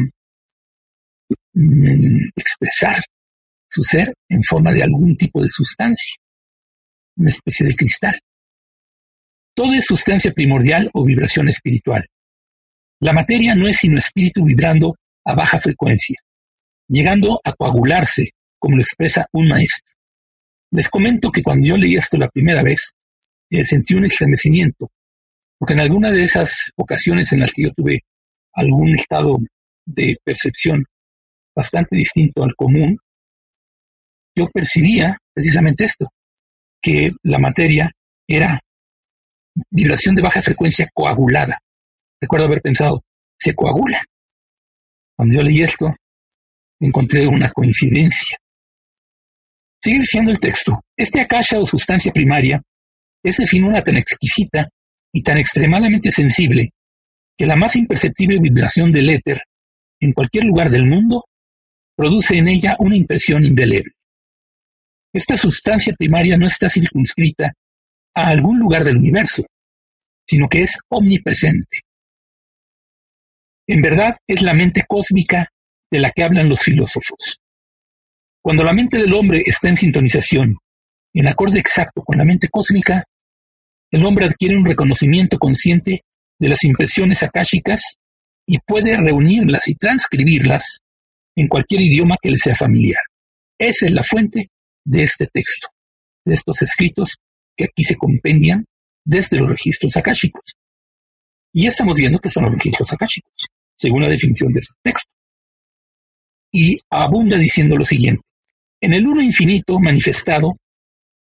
mm, 1.54 2.28
expresar 2.36 3.02
su 3.72 3.82
ser 3.82 4.12
en 4.28 4.42
forma 4.42 4.70
de 4.70 4.82
algún 4.82 5.16
tipo 5.16 5.40
de 5.40 5.48
sustancia, 5.48 6.16
una 7.16 7.30
especie 7.30 7.66
de 7.66 7.74
cristal. 7.74 8.20
Todo 9.54 9.72
es 9.72 9.86
sustancia 9.86 10.30
primordial 10.32 10.90
o 10.92 11.04
vibración 11.04 11.48
espiritual. 11.48 12.04
La 13.00 13.14
materia 13.14 13.54
no 13.54 13.66
es 13.66 13.78
sino 13.78 13.96
espíritu 13.96 14.44
vibrando 14.44 14.94
a 15.24 15.34
baja 15.34 15.58
frecuencia, 15.58 16.16
llegando 16.86 17.40
a 17.42 17.54
coagularse, 17.54 18.32
como 18.58 18.76
lo 18.76 18.82
expresa 18.82 19.26
un 19.32 19.48
maestro. 19.48 19.90
Les 20.70 20.90
comento 20.90 21.30
que 21.30 21.42
cuando 21.42 21.66
yo 21.66 21.76
leí 21.78 21.96
esto 21.96 22.18
la 22.18 22.28
primera 22.28 22.62
vez, 22.62 22.92
eh, 23.50 23.64
sentí 23.64 23.94
un 23.94 24.04
estremecimiento, 24.04 24.90
porque 25.58 25.72
en 25.72 25.80
alguna 25.80 26.10
de 26.10 26.24
esas 26.24 26.72
ocasiones 26.76 27.32
en 27.32 27.40
las 27.40 27.52
que 27.52 27.62
yo 27.62 27.70
tuve 27.74 28.00
algún 28.52 28.94
estado 28.94 29.38
de 29.86 30.18
percepción 30.22 30.84
bastante 31.56 31.96
distinto 31.96 32.44
al 32.44 32.54
común, 32.54 32.98
yo 34.34 34.48
percibía 34.52 35.18
precisamente 35.34 35.84
esto, 35.84 36.08
que 36.80 37.10
la 37.22 37.38
materia 37.38 37.90
era 38.26 38.60
vibración 39.70 40.14
de 40.14 40.22
baja 40.22 40.42
frecuencia 40.42 40.88
coagulada. 40.92 41.58
Recuerdo 42.20 42.46
haber 42.46 42.62
pensado, 42.62 43.02
se 43.38 43.54
coagula. 43.54 44.02
Cuando 45.16 45.34
yo 45.34 45.42
leí 45.42 45.62
esto, 45.62 45.86
encontré 46.80 47.26
una 47.26 47.50
coincidencia. 47.50 48.38
Sigue 49.82 49.98
diciendo 49.98 50.30
el 50.30 50.40
texto, 50.40 50.80
este 50.96 51.20
akasha 51.20 51.58
o 51.58 51.66
sustancia 51.66 52.12
primaria 52.12 52.62
es 53.22 53.36
de 53.36 53.46
finura 53.46 53.82
tan 53.82 53.96
exquisita 53.96 54.68
y 55.12 55.22
tan 55.22 55.38
extremadamente 55.38 56.10
sensible 56.10 56.70
que 57.36 57.46
la 57.46 57.56
más 57.56 57.76
imperceptible 57.76 58.38
vibración 58.40 58.92
del 58.92 59.10
éter 59.10 59.42
en 60.00 60.12
cualquier 60.12 60.44
lugar 60.44 60.70
del 60.70 60.86
mundo 60.86 61.24
produce 61.96 62.36
en 62.36 62.48
ella 62.48 62.76
una 62.78 62.96
impresión 62.96 63.44
indeleble. 63.44 63.92
Esta 65.12 65.36
sustancia 65.36 65.92
primaria 65.96 66.36
no 66.38 66.46
está 66.46 66.70
circunscrita 66.70 67.52
a 68.14 68.28
algún 68.28 68.58
lugar 68.58 68.84
del 68.84 68.96
universo, 68.96 69.44
sino 70.26 70.48
que 70.48 70.62
es 70.62 70.78
omnipresente. 70.88 71.80
En 73.66 73.82
verdad 73.82 74.16
es 74.26 74.42
la 74.42 74.54
mente 74.54 74.84
cósmica 74.88 75.48
de 75.90 76.00
la 76.00 76.10
que 76.10 76.24
hablan 76.24 76.48
los 76.48 76.62
filósofos. 76.62 77.38
Cuando 78.42 78.64
la 78.64 78.72
mente 78.72 78.98
del 78.98 79.12
hombre 79.12 79.42
está 79.44 79.68
en 79.68 79.76
sintonización, 79.76 80.56
en 81.14 81.28
acorde 81.28 81.60
exacto 81.60 82.02
con 82.02 82.16
la 82.16 82.24
mente 82.24 82.48
cósmica, 82.50 83.04
el 83.90 84.04
hombre 84.04 84.26
adquiere 84.26 84.56
un 84.56 84.64
reconocimiento 84.64 85.38
consciente 85.38 86.00
de 86.38 86.48
las 86.48 86.64
impresiones 86.64 87.22
akáshicas 87.22 87.96
y 88.46 88.58
puede 88.58 88.96
reunirlas 88.96 89.68
y 89.68 89.74
transcribirlas 89.74 90.78
en 91.36 91.46
cualquier 91.48 91.82
idioma 91.82 92.16
que 92.20 92.30
le 92.30 92.38
sea 92.38 92.54
familiar. 92.54 93.02
Esa 93.58 93.86
es 93.86 93.92
la 93.92 94.02
fuente 94.02 94.48
de 94.84 95.04
este 95.04 95.26
texto, 95.26 95.68
de 96.24 96.34
estos 96.34 96.62
escritos 96.62 97.16
que 97.56 97.64
aquí 97.64 97.84
se 97.84 97.96
compendian 97.96 98.64
desde 99.04 99.38
los 99.38 99.50
registros 99.50 99.96
akáshicos. 99.96 100.54
Y 101.52 101.64
ya 101.64 101.68
estamos 101.68 101.96
viendo 101.96 102.18
que 102.18 102.30
son 102.30 102.44
los 102.44 102.54
registros 102.54 102.92
akáshicos, 102.92 103.46
según 103.76 104.02
la 104.02 104.08
definición 104.08 104.52
de 104.52 104.60
este 104.60 104.74
texto. 104.82 105.10
Y 106.52 106.76
abunda 106.90 107.36
diciendo 107.36 107.76
lo 107.76 107.84
siguiente. 107.84 108.22
En 108.80 108.94
el 108.94 109.06
uno 109.06 109.22
infinito 109.22 109.78
manifestado 109.78 110.56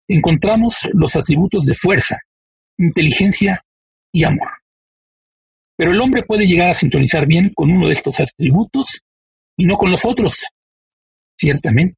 encontramos 0.08 0.88
los 0.92 1.16
atributos 1.16 1.64
de 1.64 1.74
fuerza, 1.74 2.18
inteligencia 2.78 3.62
y 4.12 4.24
amor. 4.24 4.50
Pero 5.76 5.92
el 5.92 6.00
hombre 6.00 6.22
puede 6.22 6.46
llegar 6.46 6.70
a 6.70 6.74
sintonizar 6.74 7.26
bien 7.26 7.52
con 7.54 7.70
uno 7.70 7.86
de 7.86 7.92
estos 7.92 8.20
atributos 8.20 9.00
y 9.56 9.64
no 9.64 9.76
con 9.76 9.90
los 9.90 10.04
otros. 10.04 10.44
Ciertamente. 11.38 11.96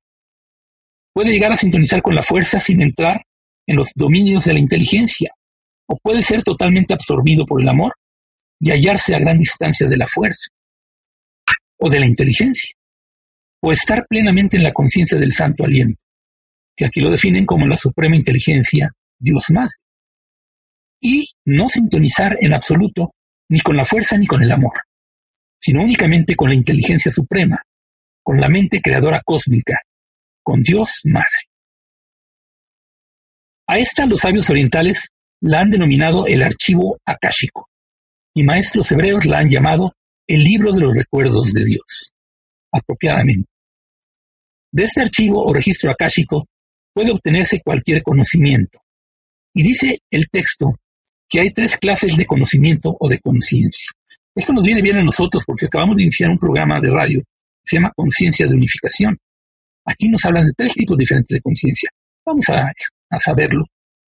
Puede 1.19 1.33
llegar 1.33 1.51
a 1.51 1.57
sintonizar 1.57 2.01
con 2.01 2.15
la 2.15 2.23
fuerza 2.23 2.61
sin 2.61 2.81
entrar 2.81 3.21
en 3.67 3.75
los 3.75 3.91
dominios 3.97 4.45
de 4.45 4.53
la 4.53 4.61
inteligencia, 4.61 5.33
o 5.89 5.99
puede 6.01 6.23
ser 6.23 6.45
totalmente 6.45 6.95
absorbido 6.95 7.45
por 7.45 7.61
el 7.61 7.69
amor 7.69 7.95
y 8.61 8.71
hallarse 8.71 9.17
a 9.17 9.19
gran 9.19 9.37
distancia 9.37 9.89
de 9.89 9.97
la 9.97 10.07
fuerza 10.07 10.49
o 11.77 11.91
de 11.91 11.99
la 11.99 12.07
inteligencia, 12.07 12.73
o 13.61 13.73
estar 13.73 14.07
plenamente 14.09 14.59
en 14.59 14.63
la 14.63 14.73
conciencia 14.73 15.19
del 15.19 15.33
santo 15.33 15.65
aliento, 15.65 16.01
que 16.77 16.87
aquí 16.87 17.01
lo 17.01 17.11
definen 17.11 17.47
como 17.47 17.67
la 17.67 17.77
suprema 17.77 18.15
inteligencia, 18.15 18.93
Dios 19.19 19.47
Madre, 19.53 19.75
y 21.01 21.27
no 21.47 21.69
sintonizar 21.69 22.39
en 22.41 22.55
absoluto 22.55 23.11
ni 23.49 23.59
con 23.59 23.77
la 23.77 23.85
fuerza 23.85 24.17
ni 24.17 24.29
con 24.29 24.41
el 24.41 24.53
amor, 24.53 24.83
sino 25.61 25.83
únicamente 25.83 26.37
con 26.37 26.49
la 26.49 26.55
inteligencia 26.55 27.11
suprema, 27.11 27.61
con 28.23 28.39
la 28.39 28.49
mente 28.49 28.81
creadora 28.81 29.21
cósmica, 29.25 29.81
con 30.49 30.63
Dios 30.63 31.03
Madre. 31.05 31.45
A 33.69 33.77
esta 33.77 34.07
los 34.07 34.21
sabios 34.21 34.49
orientales 34.49 35.09
la 35.43 35.61
han 35.61 35.69
denominado 35.69 36.27
el 36.27 36.43
archivo 36.43 36.97
akáshico, 37.05 37.69
y 38.35 38.45
maestros 38.45 38.91
hebreos 38.91 39.27
la 39.27 39.41
han 39.41 39.49
llamado 39.51 39.93
el 40.27 40.41
libro 40.41 40.73
de 40.73 40.81
los 40.81 40.95
recuerdos 40.95 41.53
de 41.53 41.67
Dios, 41.67 42.15
apropiadamente. 42.73 43.51
De 44.73 44.85
este 44.85 45.03
archivo 45.03 45.45
o 45.45 45.53
registro 45.53 45.91
akáshico 45.91 46.47
puede 46.95 47.11
obtenerse 47.11 47.61
cualquier 47.63 48.03
conocimiento. 48.03 48.79
Y 49.55 49.63
dice 49.63 49.99
el 50.11 50.31
texto 50.33 50.77
que 51.29 51.41
hay 51.41 51.51
tres 51.51 51.77
clases 51.77 52.17
de 52.17 52.25
conocimiento 52.25 52.97
o 52.99 53.07
de 53.07 53.19
conciencia. 53.19 53.91
Esto 54.35 54.55
nos 54.55 54.65
viene 54.65 54.81
bien 54.81 54.97
a 54.97 55.05
nosotros 55.05 55.45
porque 55.47 55.67
acabamos 55.67 55.97
de 55.97 56.05
iniciar 56.05 56.31
un 56.31 56.39
programa 56.39 56.81
de 56.81 56.89
radio 56.89 57.21
que 57.21 57.67
se 57.67 57.77
llama 57.77 57.93
Conciencia 57.95 58.47
de 58.47 58.55
Unificación. 58.55 59.19
Aquí 59.89 60.11
nos 60.11 60.23
hablan 60.27 60.47
de 60.47 60.53
tres 60.55 60.75
tipos 60.75 60.99
diferentes 60.99 61.35
de 61.35 61.41
conciencia. 61.41 61.89
Vamos 62.27 62.47
a, 62.51 62.71
saberlo 63.21 63.65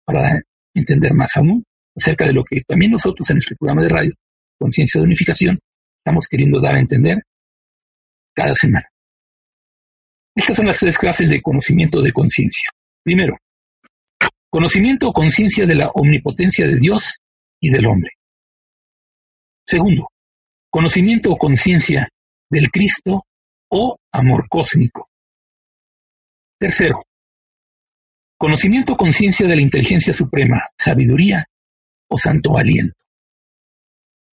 para 0.04 0.42
entender 0.74 1.14
más 1.14 1.36
aún 1.36 1.64
acerca 1.96 2.26
de 2.26 2.32
lo 2.32 2.42
que 2.42 2.60
también 2.66 2.90
nosotros 2.90 3.30
en 3.30 3.38
este 3.38 3.54
programa 3.54 3.82
de 3.82 3.88
radio, 3.88 4.12
Conciencia 4.58 5.00
de 5.00 5.06
Unificación, 5.06 5.58
estamos 5.98 6.26
queriendo 6.26 6.60
dar 6.60 6.74
a 6.74 6.80
entender 6.80 7.22
cada 8.34 8.56
semana. 8.56 8.88
Estas 10.34 10.56
son 10.56 10.66
las 10.66 10.80
tres 10.80 10.98
clases 10.98 11.30
de 11.30 11.40
conocimiento 11.40 12.02
de 12.02 12.12
conciencia. 12.12 12.70
Primero, 13.04 13.36
conocimiento 14.50 15.08
o 15.08 15.12
conciencia 15.12 15.64
de 15.64 15.76
la 15.76 15.88
omnipotencia 15.94 16.66
de 16.66 16.76
Dios 16.76 17.18
y 17.60 17.70
del 17.70 17.86
hombre. 17.86 18.10
Segundo, 19.64 20.08
conocimiento 20.70 21.30
o 21.30 21.36
conciencia 21.36 22.08
del 22.50 22.68
Cristo 22.70 23.22
o 23.70 23.96
amor 24.12 24.48
cósmico. 24.48 25.07
Tercero, 26.58 27.04
Conocimiento 28.40 28.92
o 28.92 28.96
conciencia 28.96 29.48
de 29.48 29.56
la 29.56 29.62
inteligencia 29.62 30.14
suprema, 30.14 30.62
sabiduría 30.78 31.44
o 32.08 32.16
santo 32.16 32.56
aliento. 32.56 32.94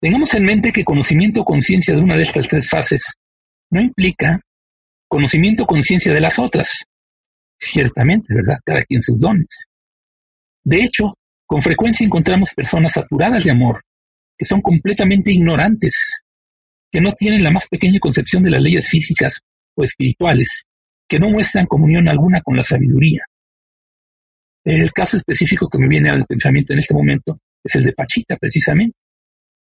Tengamos 0.00 0.32
en 0.32 0.44
mente 0.44 0.72
que 0.72 0.84
conocimiento 0.84 1.42
o 1.42 1.44
conciencia 1.44 1.94
de 1.94 2.00
una 2.00 2.16
de 2.16 2.22
estas 2.22 2.48
tres 2.48 2.66
fases 2.66 3.12
no 3.70 3.82
implica 3.82 4.40
conocimiento 5.06 5.64
o 5.64 5.66
conciencia 5.66 6.14
de 6.14 6.20
las 6.20 6.38
otras. 6.38 6.84
Ciertamente, 7.58 8.32
¿verdad? 8.34 8.58
Cada 8.64 8.82
quien 8.84 9.02
sus 9.02 9.20
dones. 9.20 9.66
De 10.64 10.82
hecho, 10.82 11.12
con 11.46 11.60
frecuencia 11.60 12.06
encontramos 12.06 12.54
personas 12.54 12.92
saturadas 12.92 13.44
de 13.44 13.50
amor, 13.50 13.82
que 14.38 14.46
son 14.46 14.62
completamente 14.62 15.30
ignorantes, 15.30 16.22
que 16.90 17.02
no 17.02 17.12
tienen 17.12 17.44
la 17.44 17.50
más 17.50 17.68
pequeña 17.68 18.00
concepción 18.00 18.42
de 18.42 18.50
las 18.50 18.62
leyes 18.62 18.88
físicas 18.88 19.40
o 19.76 19.84
espirituales, 19.84 20.64
que 21.10 21.18
no 21.18 21.28
muestran 21.28 21.66
comunión 21.66 22.08
alguna 22.08 22.40
con 22.40 22.56
la 22.56 22.62
sabiduría, 22.62 23.24
El 24.64 24.92
caso 24.92 25.16
específico 25.16 25.68
que 25.68 25.78
me 25.78 25.88
viene 25.88 26.08
al 26.08 26.24
pensamiento 26.24 26.72
en 26.72 26.78
este 26.78 26.94
momento 26.94 27.38
es 27.64 27.74
el 27.74 27.82
de 27.82 27.92
Pachita, 27.92 28.36
precisamente. 28.36 28.96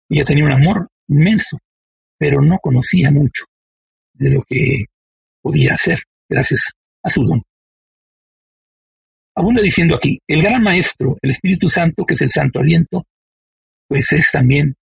Ella 0.10 0.24
tenía 0.24 0.46
un 0.46 0.54
amor 0.54 0.88
inmenso, 1.08 1.60
pero 2.18 2.42
no 2.42 2.58
conocía 2.58 3.12
mucho 3.12 3.44
de 4.14 4.32
lo 4.32 4.42
que 4.48 4.86
podía 5.42 5.74
hacer 5.74 6.00
gracias 6.28 6.62
a 7.04 7.10
su 7.12 7.24
don. 7.24 7.44
Abunda 9.36 9.62
diciendo 9.62 9.96
aquí, 9.96 10.18
el 10.28 10.42
gran 10.42 10.64
maestro, 10.64 11.18
el 11.22 11.30
Espíritu 11.30 11.70
Santo, 11.70 12.06
que 12.06 12.16
es 12.16 12.22
el 12.22 12.32
santo 12.32 12.62
aliento, 12.62 13.04
pues 13.88 14.12
es 14.14 14.32
también 14.32 14.74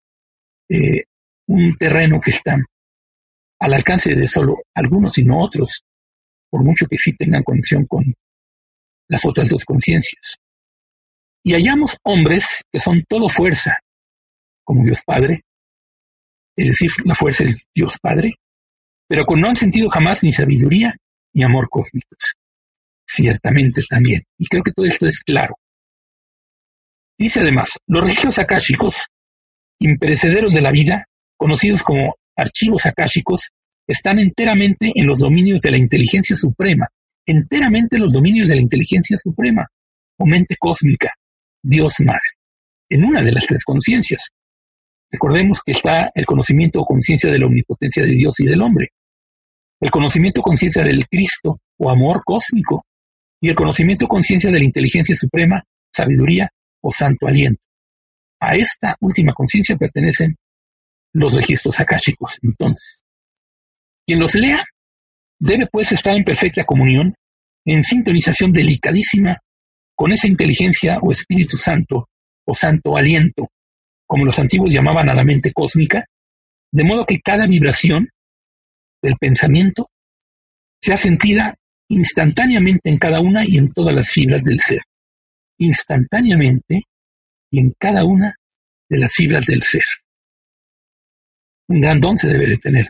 eh, 0.69 1.05
un 1.49 1.77
terreno 1.77 2.21
que 2.21 2.31
está 2.31 2.57
al 3.59 3.75
alcance 3.75 4.15
de 4.15 4.29
solo 4.29 4.59
algunos 4.75 5.19
y 5.19 5.25
no 5.25 5.41
otros, 5.41 5.83
por 6.53 6.63
mucho 6.63 6.87
que 6.87 6.99
sí 6.99 7.17
tengan 7.17 7.43
conexión 7.43 7.87
con 7.87 8.05
las 9.09 9.25
otras 9.25 9.49
dos 9.49 9.65
conciencias. 9.65 10.37
Y 11.43 11.55
hallamos 11.55 11.97
hombres 12.05 12.61
que 12.71 12.79
son 12.79 13.03
todo 13.09 13.31
fuerza, 13.31 13.79
como 14.63 14.85
Dios 14.85 15.01
Padre, 15.05 15.41
es 16.55 16.69
decir, 16.69 16.91
la 17.07 17.15
fuerza 17.15 17.45
es 17.45 17.65
Dios 17.75 17.97
Padre, 17.99 18.35
pero 19.09 19.25
con 19.25 19.41
no 19.41 19.49
han 19.49 19.57
sentido 19.57 19.89
jamás 19.89 20.23
ni 20.25 20.33
sabiduría 20.33 20.95
ni 21.33 21.43
amor 21.43 21.71
cósmicos. 21.71 22.35
Ciertamente 23.09 23.83
también. 23.89 24.21
Y 24.39 24.47
creo 24.47 24.63
que 24.63 24.73
todo 24.73 24.85
esto 24.85 25.07
es 25.07 25.21
claro. 25.21 25.55
Dice 27.19 27.41
además, 27.41 27.79
los 27.87 28.05
registros 28.05 28.39
akáshicos, 28.39 29.07
imperecederos 29.81 30.53
de 30.53 30.61
la 30.61 30.71
vida, 30.71 31.07
conocidos 31.39 31.83
como 31.83 32.15
archivos 32.37 32.85
akáshicos, 32.85 33.49
están 33.87 34.19
enteramente 34.19 34.93
en 34.95 35.07
los 35.07 35.21
dominios 35.21 35.61
de 35.61 35.71
la 35.71 35.79
inteligencia 35.79 36.37
suprema, 36.37 36.89
enteramente 37.27 37.97
en 37.97 38.03
los 38.03 38.13
dominios 38.13 38.49
de 38.49 38.57
la 38.57 38.63
inteligencia 38.63 39.19
suprema, 39.19 39.67
o 40.19 40.27
mente 40.27 40.57
cósmica, 40.59 41.13
Dios 41.63 41.95
Madre, 42.01 42.21
en 42.89 43.05
una 43.05 43.23
de 43.23 43.33
las 43.33 43.47
tres 43.47 43.65
conciencias. 43.65 44.31
Recordemos 45.11 45.61
que 45.65 45.73
está 45.73 46.11
el 46.15 46.25
conocimiento 46.25 46.81
o 46.81 46.87
conciencia 46.87 47.31
de 47.31 47.39
la 47.39 47.47
omnipotencia 47.47 48.03
de 48.03 48.13
Dios 48.13 48.39
y 48.41 48.47
del 48.47 48.63
hombre, 48.63 48.89
el 49.81 49.91
conocimiento 49.91 50.41
o 50.41 50.45
conciencia 50.45 50.85
del 50.85 51.07
Cristo 51.09 51.61
o 51.79 51.91
amor 51.91 52.23
cósmico, 52.25 52.85
y 53.41 53.49
el 53.49 53.57
conocimiento 53.57 54.05
o 54.05 54.09
conciencia 54.09 54.51
de 54.51 54.59
la 54.59 54.65
inteligencia 54.65 55.17
suprema, 55.17 55.63
sabiduría 55.93 56.49
o 56.81 56.93
santo 56.93 57.27
aliento. 57.27 57.61
A 58.41 58.55
esta 58.55 58.97
última 59.01 59.33
conciencia 59.33 59.77
pertenecen 59.77 60.37
los 61.13 61.35
registros 61.35 61.79
akáshicos. 61.81 62.39
Entonces, 62.43 63.02
quien 64.07 64.21
los 64.21 64.35
lea 64.35 64.65
debe 65.39 65.67
pues 65.71 65.93
estar 65.93 66.17
en 66.17 66.25
perfecta 66.25 66.65
comunión, 66.65 67.15
en 67.65 67.83
sintonización 67.83 68.53
delicadísima 68.53 69.39
con 69.95 70.13
esa 70.13 70.27
inteligencia 70.27 70.99
o 71.01 71.13
Espíritu 71.13 71.57
Santo 71.57 72.09
o 72.47 72.55
Santo 72.55 72.97
Aliento, 72.97 73.49
como 74.07 74.25
los 74.25 74.39
antiguos 74.39 74.73
llamaban 74.73 75.09
a 75.09 75.15
la 75.15 75.25
mente 75.25 75.53
cósmica, 75.53 76.05
de 76.73 76.85
modo 76.85 77.07
que 77.07 77.21
cada 77.21 77.47
vibración 77.47 78.09
del 79.03 79.17
pensamiento 79.17 79.89
sea 80.81 80.97
sentida 80.97 81.55
instantáneamente 81.89 82.91
en 82.91 82.99
cada 82.99 83.21
una 83.21 83.45
y 83.47 83.59
en 83.59 83.73
todas 83.73 83.95
las 83.95 84.11
fibras 84.11 84.43
del 84.43 84.61
ser. 84.61 84.81
Instantáneamente 85.59 86.83
y 87.51 87.61
en 87.61 87.73
cada 87.79 88.05
una 88.05 88.35
de 88.89 88.99
las 88.99 89.13
fibras 89.13 89.47
del 89.47 89.63
ser 89.63 89.85
un 91.73 91.81
gran 91.81 92.01
don 92.01 92.17
se 92.17 92.29
debe 92.29 92.47
de 92.47 92.59
tener. 92.59 92.89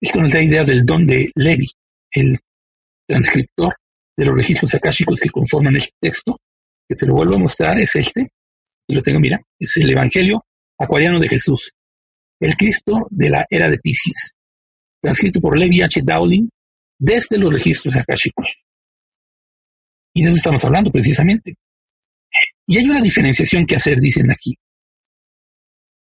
Esto 0.00 0.20
nos 0.20 0.32
da 0.32 0.42
idea 0.42 0.64
del 0.64 0.84
don 0.84 1.06
de 1.06 1.30
Levi, 1.34 1.68
el 2.12 2.38
transcriptor 3.06 3.74
de 4.16 4.24
los 4.24 4.36
registros 4.36 4.74
akáshicos 4.74 5.20
que 5.20 5.30
conforman 5.30 5.76
este 5.76 5.96
texto, 6.00 6.38
que 6.88 6.94
te 6.94 7.06
lo 7.06 7.14
vuelvo 7.14 7.36
a 7.36 7.38
mostrar, 7.38 7.80
es 7.80 7.94
este, 7.96 8.28
y 8.88 8.94
lo 8.94 9.02
tengo, 9.02 9.18
mira, 9.18 9.40
es 9.58 9.76
el 9.76 9.90
Evangelio 9.90 10.44
acuariano 10.78 11.18
de 11.18 11.28
Jesús, 11.28 11.72
el 12.40 12.56
Cristo 12.56 13.06
de 13.10 13.30
la 13.30 13.46
era 13.48 13.68
de 13.68 13.78
Pisces, 13.78 14.32
transcrito 15.00 15.40
por 15.40 15.58
Levi 15.58 15.82
H. 15.82 16.00
Dowling 16.02 16.48
desde 16.98 17.38
los 17.38 17.52
registros 17.52 17.96
akáshicos. 17.96 18.56
Y 20.14 20.22
de 20.22 20.28
eso 20.28 20.36
estamos 20.36 20.64
hablando 20.64 20.90
precisamente. 20.90 21.54
Y 22.66 22.78
hay 22.78 22.84
una 22.84 23.00
diferenciación 23.00 23.66
que 23.66 23.76
hacer, 23.76 23.98
dicen 23.98 24.30
aquí. 24.30 24.54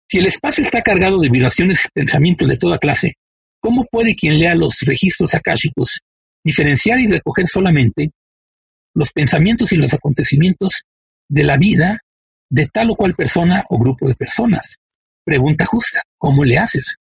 Si 0.09 0.19
el 0.19 0.27
espacio 0.27 0.63
está 0.63 0.81
cargado 0.83 1.19
de 1.19 1.29
vibraciones 1.29 1.85
y 1.85 1.89
pensamientos 1.93 2.49
de 2.49 2.57
toda 2.57 2.79
clase, 2.79 3.15
¿cómo 3.61 3.85
puede 3.91 4.15
quien 4.15 4.39
lea 4.39 4.55
los 4.55 4.81
registros 4.81 5.35
akáshicos 5.35 6.01
diferenciar 6.45 7.01
y 7.01 7.07
recoger 7.07 7.47
solamente 7.47 8.11
los 8.95 9.11
pensamientos 9.13 9.73
y 9.73 9.77
los 9.77 9.93
acontecimientos 9.93 10.83
de 11.29 11.45
la 11.45 11.57
vida 11.57 11.99
de 12.49 12.67
tal 12.67 12.91
o 12.91 12.95
cual 12.95 13.15
persona 13.15 13.65
o 13.69 13.79
grupo 13.79 14.09
de 14.09 14.15
personas? 14.15 14.77
Pregunta 15.25 15.67
justa, 15.67 16.03
¿cómo 16.19 16.45
le 16.45 16.59
haces? 16.59 16.97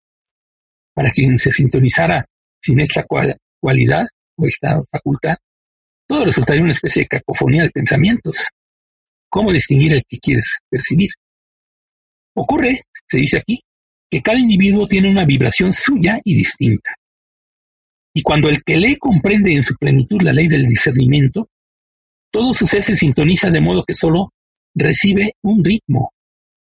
Para 0.95 1.11
quien 1.11 1.39
se 1.39 1.51
sintonizara 1.51 2.25
sin 2.61 2.81
esta 2.81 3.05
cualidad 3.61 4.07
o 4.37 4.47
esta 4.47 4.81
facultad, 4.91 5.37
todo 6.07 6.25
resultaría 6.25 6.63
una 6.63 6.73
especie 6.73 7.03
de 7.03 7.09
cacofonía 7.09 7.63
de 7.63 7.71
pensamientos. 7.71 8.49
¿Cómo 9.29 9.53
distinguir 9.53 9.95
el 9.95 10.03
que 10.09 10.19
quieres 10.19 10.47
percibir? 10.71 11.11
Ocurre, 12.35 12.79
se 13.09 13.19
dice 13.19 13.39
aquí, 13.39 13.61
que 14.15 14.23
cada 14.23 14.39
individuo 14.39 14.87
tiene 14.87 15.11
una 15.11 15.25
vibración 15.25 15.73
suya 15.73 16.21
y 16.23 16.37
distinta. 16.37 16.93
Y 18.15 18.23
cuando 18.23 18.49
el 18.49 18.63
que 18.63 18.77
lee 18.77 18.97
comprende 18.97 19.53
en 19.53 19.65
su 19.65 19.75
plenitud 19.75 20.23
la 20.23 20.33
ley 20.33 20.47
del 20.47 20.69
discernimiento, 20.69 21.49
todo 22.31 22.55
su 22.55 22.65
ser 22.65 22.85
se 22.85 22.95
sintoniza 22.95 23.51
de 23.51 23.61
modo 23.61 23.83
que 23.85 23.97
solo 23.97 24.31
recibe 24.73 25.33
un 25.43 25.65
ritmo, 25.65 26.13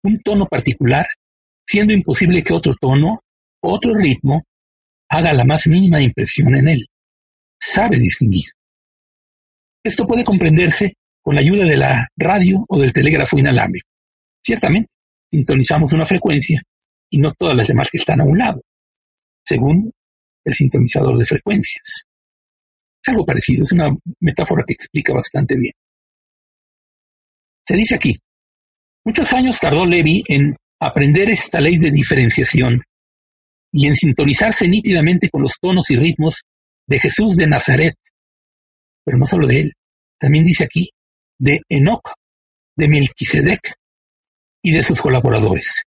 un 0.03 0.19
tono 0.19 0.47
particular, 0.47 1.07
siendo 1.65 1.93
imposible 1.93 2.43
que 2.43 2.53
otro 2.53 2.75
tono, 2.75 3.21
otro 3.63 3.95
ritmo, 3.95 4.43
haga 5.09 5.33
la 5.33 5.45
más 5.45 5.69
mínima 5.69 6.03
impresión 6.03 6.57
en 6.57 6.67
él. 6.67 6.87
Sabe 7.57 8.01
distinguir. 8.01 8.47
Esto 9.85 10.05
puede 10.05 10.25
comprenderse 10.25 10.95
con 11.23 11.37
la 11.37 11.43
ayuda 11.43 11.67
de 11.67 11.77
la 11.77 12.09
radio 12.17 12.65
o 12.69 12.81
del 12.81 12.93
telégrafo 12.93 13.39
inalámbrico. 13.39 13.87
Ciertamente, 14.43 14.89
sintonizamos 15.31 15.93
una 15.93 16.05
frecuencia 16.05 16.61
y 17.15 17.19
no 17.19 17.33
todas 17.33 17.57
las 17.57 17.69
demás 17.69 17.89
que 17.91 17.99
están 17.99 18.21
a 18.21 18.25
un 18.25 18.37
lado, 18.37 18.61
según 19.47 19.93
el 20.45 20.53
sintonizador 20.53 21.17
de 21.17 21.25
frecuencias. 21.25 22.03
Es 23.01 23.09
algo 23.09 23.25
parecido, 23.25 23.63
es 23.63 23.71
una 23.71 23.89
metáfora 24.21 24.65
que 24.67 24.73
explica 24.73 25.15
bastante 25.15 25.57
bien. 25.57 25.73
Se 27.65 27.77
dice 27.77 27.95
aquí, 27.95 28.19
muchos 29.05 29.33
años 29.33 29.61
tardó 29.61 29.87
Levi 29.87 30.25
en 30.27 30.57
aprender 30.81 31.31
esta 31.31 31.61
ley 31.61 31.79
de 31.79 31.93
diferenciación 31.93 32.83
y 33.73 33.87
en 33.87 33.95
sintonizarse 33.95 34.67
nítidamente 34.67 35.31
con 35.31 35.43
los 35.43 35.55
tonos 35.61 35.89
y 35.91 35.97
ritmos 35.97 36.43
de 36.89 36.99
Jesús 36.99 37.37
de 37.37 37.47
Nazaret, 37.47 37.95
pero 39.05 39.19
no 39.19 39.25
solo 39.25 39.47
de 39.47 39.61
él, 39.61 39.73
también 40.19 40.45
dice 40.45 40.65
aquí 40.65 40.91
de 41.39 41.61
Enoch, 41.69 42.13
de 42.77 42.89
Melquisedec, 42.89 43.75
y 44.65 44.73
de 44.73 44.83
sus 44.83 45.01
colaboradores. 45.01 45.85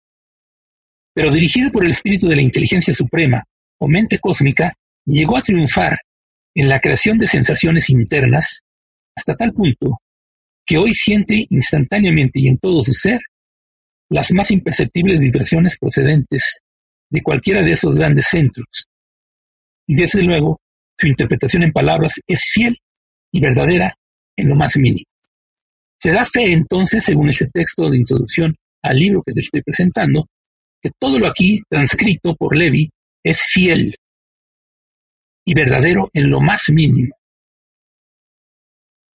Pero 1.16 1.32
dirigido 1.32 1.72
por 1.72 1.86
el 1.86 1.92
espíritu 1.92 2.28
de 2.28 2.36
la 2.36 2.42
inteligencia 2.42 2.94
suprema 2.94 3.42
o 3.80 3.88
mente 3.88 4.20
cósmica, 4.20 4.74
llegó 5.06 5.38
a 5.38 5.42
triunfar 5.42 5.98
en 6.54 6.68
la 6.68 6.80
creación 6.82 7.18
de 7.18 7.26
sensaciones 7.26 7.90
internas 7.90 8.60
hasta 9.16 9.36
tal 9.36 9.54
punto 9.54 10.02
que 10.66 10.78
hoy 10.78 10.94
siente 10.94 11.46
instantáneamente 11.50 12.40
y 12.42 12.48
en 12.48 12.58
todo 12.58 12.84
su 12.84 12.92
ser 12.92 13.22
las 14.10 14.32
más 14.34 14.52
imperceptibles 14.52 15.20
vibraciones 15.20 15.78
procedentes 15.80 16.60
de 17.10 17.22
cualquiera 17.22 17.62
de 17.62 17.72
esos 17.72 17.98
grandes 17.98 18.28
centros. 18.30 18.88
Y 19.88 19.96
desde 19.96 20.22
luego, 20.22 20.60
su 20.98 21.08
interpretación 21.08 21.64
en 21.64 21.72
palabras 21.72 22.20
es 22.28 22.42
fiel 22.52 22.78
y 23.32 23.40
verdadera 23.40 23.96
en 24.36 24.50
lo 24.50 24.56
más 24.56 24.76
mínimo. 24.78 25.06
Se 25.98 26.12
da 26.12 26.26
fe 26.26 26.52
entonces, 26.52 27.04
según 27.04 27.30
este 27.30 27.48
texto 27.48 27.90
de 27.90 27.98
introducción 27.98 28.54
al 28.82 28.98
libro 28.98 29.24
que 29.26 29.34
te 29.34 29.40
estoy 29.40 29.62
presentando, 29.62 30.28
que 30.86 30.92
todo 31.00 31.18
lo 31.18 31.26
aquí 31.26 31.64
transcrito 31.68 32.36
por 32.36 32.56
Levi 32.56 32.88
es 33.24 33.42
fiel 33.42 33.96
y 35.44 35.54
verdadero 35.56 36.12
en 36.14 36.30
lo 36.30 36.40
más 36.40 36.70
mínimo. 36.70 37.16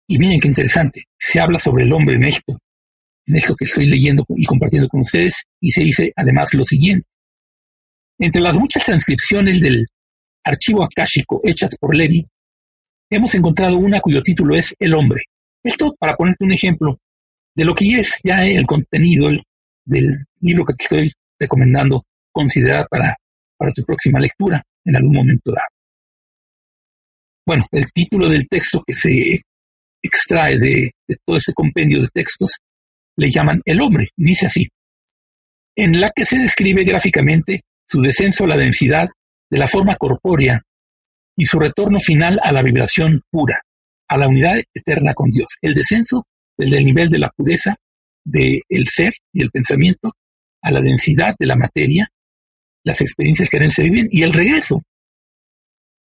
Y 0.08 0.18
miren 0.18 0.40
qué 0.40 0.48
interesante, 0.48 1.04
se 1.16 1.38
habla 1.38 1.60
sobre 1.60 1.84
el 1.84 1.92
hombre 1.92 2.16
en 2.16 2.24
esto, 2.24 2.58
en 3.24 3.36
esto 3.36 3.54
que 3.54 3.66
estoy 3.66 3.86
leyendo 3.86 4.24
y 4.30 4.44
compartiendo 4.46 4.88
con 4.88 5.02
ustedes, 5.02 5.44
y 5.60 5.70
se 5.70 5.84
dice 5.84 6.12
además 6.16 6.52
lo 6.54 6.64
siguiente. 6.64 7.06
Entre 8.18 8.42
las 8.42 8.58
muchas 8.58 8.84
transcripciones 8.84 9.60
del 9.60 9.86
archivo 10.42 10.82
akáshico 10.82 11.40
hechas 11.44 11.76
por 11.78 11.94
Levi, 11.94 12.26
hemos 13.10 13.32
encontrado 13.36 13.78
una 13.78 14.00
cuyo 14.00 14.24
título 14.24 14.56
es 14.56 14.74
El 14.80 14.94
hombre. 14.94 15.22
Esto 15.62 15.94
para 16.00 16.16
ponerte 16.16 16.44
un 16.44 16.52
ejemplo 16.52 16.98
de 17.54 17.64
lo 17.64 17.76
que 17.76 17.84
es 18.00 18.18
ya 18.24 18.44
el 18.44 18.66
contenido, 18.66 19.28
el 19.28 19.44
del 19.84 20.16
libro 20.40 20.64
que 20.64 20.74
te 20.74 20.82
estoy 20.82 21.12
recomendando 21.40 22.04
considerar 22.32 22.86
para, 22.88 23.16
para 23.56 23.72
tu 23.72 23.82
próxima 23.82 24.20
lectura 24.20 24.62
en 24.84 24.96
algún 24.96 25.14
momento 25.14 25.50
dado. 25.50 25.68
Bueno, 27.46 27.66
el 27.72 27.90
título 27.92 28.28
del 28.28 28.46
texto 28.48 28.82
que 28.86 28.94
se 28.94 29.40
extrae 30.02 30.58
de, 30.58 30.90
todo 31.24 31.36
ese 31.36 31.52
compendio 31.52 32.00
de 32.00 32.08
textos, 32.12 32.58
le 33.16 33.28
llaman 33.28 33.60
el 33.64 33.80
hombre. 33.80 34.08
Y 34.16 34.24
dice 34.24 34.46
así, 34.46 34.68
en 35.76 36.00
la 36.00 36.10
que 36.14 36.24
se 36.24 36.38
describe 36.38 36.84
gráficamente 36.84 37.62
su 37.88 38.00
descenso 38.00 38.44
a 38.44 38.48
la 38.48 38.56
densidad 38.56 39.08
de 39.50 39.58
la 39.58 39.66
forma 39.66 39.96
corpórea 39.96 40.62
y 41.36 41.44
su 41.44 41.58
retorno 41.58 41.98
final 41.98 42.38
a 42.42 42.52
la 42.52 42.62
vibración 42.62 43.22
pura, 43.30 43.60
a 44.08 44.16
la 44.16 44.28
unidad 44.28 44.60
eterna 44.74 45.14
con 45.14 45.30
Dios. 45.30 45.56
El 45.60 45.74
descenso 45.74 46.24
desde 46.56 46.78
el 46.78 46.84
nivel 46.84 47.08
de 47.08 47.18
la 47.18 47.30
pureza 47.30 47.76
del 48.24 48.86
ser 48.86 49.14
y 49.32 49.42
el 49.42 49.50
pensamiento 49.50 50.12
a 50.62 50.70
la 50.70 50.80
densidad 50.80 51.34
de 51.38 51.46
la 51.46 51.56
materia, 51.56 52.08
las 52.84 53.00
experiencias 53.00 53.48
que 53.48 53.56
en 53.58 53.64
él 53.64 53.72
se 53.72 53.82
viven 53.84 54.08
y 54.10 54.22
el 54.22 54.32
regreso. 54.32 54.82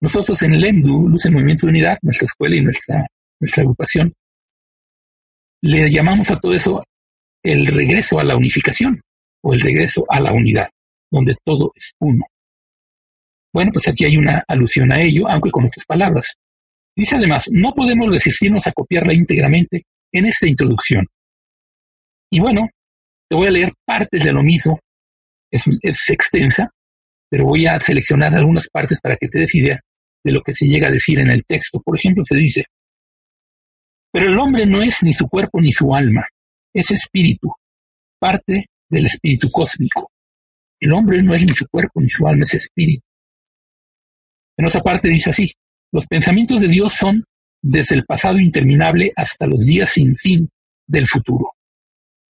Nosotros 0.00 0.42
en 0.42 0.54
el 0.54 0.64
EMDU, 0.64 1.08
Luz 1.08 1.24
en 1.26 1.32
Movimiento 1.32 1.66
de 1.66 1.70
Unidad, 1.70 1.98
nuestra 2.02 2.26
escuela 2.26 2.56
y 2.56 2.62
nuestra, 2.62 3.06
nuestra 3.40 3.62
agrupación, 3.62 4.12
le 5.62 5.90
llamamos 5.90 6.30
a 6.30 6.38
todo 6.38 6.52
eso 6.52 6.84
el 7.42 7.66
regreso 7.66 8.18
a 8.18 8.24
la 8.24 8.36
unificación 8.36 9.00
o 9.42 9.54
el 9.54 9.60
regreso 9.60 10.04
a 10.08 10.20
la 10.20 10.32
unidad, 10.32 10.68
donde 11.10 11.36
todo 11.44 11.72
es 11.74 11.94
uno. 12.00 12.24
Bueno, 13.52 13.70
pues 13.72 13.86
aquí 13.88 14.04
hay 14.04 14.16
una 14.16 14.42
alusión 14.48 14.92
a 14.92 15.00
ello, 15.00 15.28
aunque 15.28 15.50
con 15.50 15.66
otras 15.66 15.84
palabras. 15.86 16.34
Dice 16.96 17.16
además, 17.16 17.48
no 17.50 17.72
podemos 17.72 18.10
resistirnos 18.10 18.66
a 18.66 18.72
copiarla 18.72 19.14
íntegramente 19.14 19.84
en 20.12 20.26
esta 20.26 20.48
introducción. 20.48 21.06
Y 22.30 22.40
bueno, 22.40 22.68
te 23.34 23.38
voy 23.38 23.48
a 23.48 23.50
leer 23.50 23.72
partes 23.84 24.22
de 24.22 24.32
lo 24.32 24.44
mismo, 24.44 24.78
es, 25.50 25.66
extensa, 26.08 26.70
pero 27.28 27.46
voy 27.46 27.66
a 27.66 27.80
seleccionar 27.80 28.32
algunas 28.32 28.68
partes 28.68 29.00
para 29.00 29.16
que 29.16 29.26
te 29.26 29.40
des 29.40 29.52
idea 29.56 29.80
de 30.22 30.32
lo 30.32 30.40
que 30.40 30.54
se 30.54 30.66
llega 30.66 30.86
a 30.86 30.92
decir 30.92 31.18
en 31.18 31.30
el 31.30 31.44
texto. 31.44 31.80
Por 31.80 31.96
ejemplo, 31.96 32.22
se 32.24 32.36
dice, 32.36 32.66
pero 34.12 34.28
el 34.28 34.38
hombre 34.38 34.66
no 34.66 34.82
es 34.82 35.02
ni 35.02 35.12
su 35.12 35.26
cuerpo 35.26 35.60
ni 35.60 35.72
su 35.72 35.92
alma, 35.92 36.24
es 36.72 36.92
espíritu, 36.92 37.50
parte 38.20 38.66
del 38.88 39.06
espíritu 39.06 39.50
cósmico. 39.50 40.12
El 40.78 40.92
hombre 40.92 41.20
no 41.20 41.34
es 41.34 41.44
ni 41.44 41.54
su 41.54 41.66
cuerpo 41.66 42.00
ni 42.00 42.08
su 42.08 42.28
alma, 42.28 42.44
es 42.44 42.54
espíritu. 42.54 43.02
En 44.56 44.66
otra 44.66 44.80
parte 44.80 45.08
dice 45.08 45.30
así, 45.30 45.50
los 45.92 46.06
pensamientos 46.06 46.62
de 46.62 46.68
Dios 46.68 46.92
son 46.92 47.24
desde 47.60 47.96
el 47.96 48.04
pasado 48.04 48.38
interminable 48.38 49.10
hasta 49.16 49.48
los 49.48 49.66
días 49.66 49.90
sin 49.90 50.14
fin 50.14 50.48
del 50.86 51.08
futuro. 51.08 51.53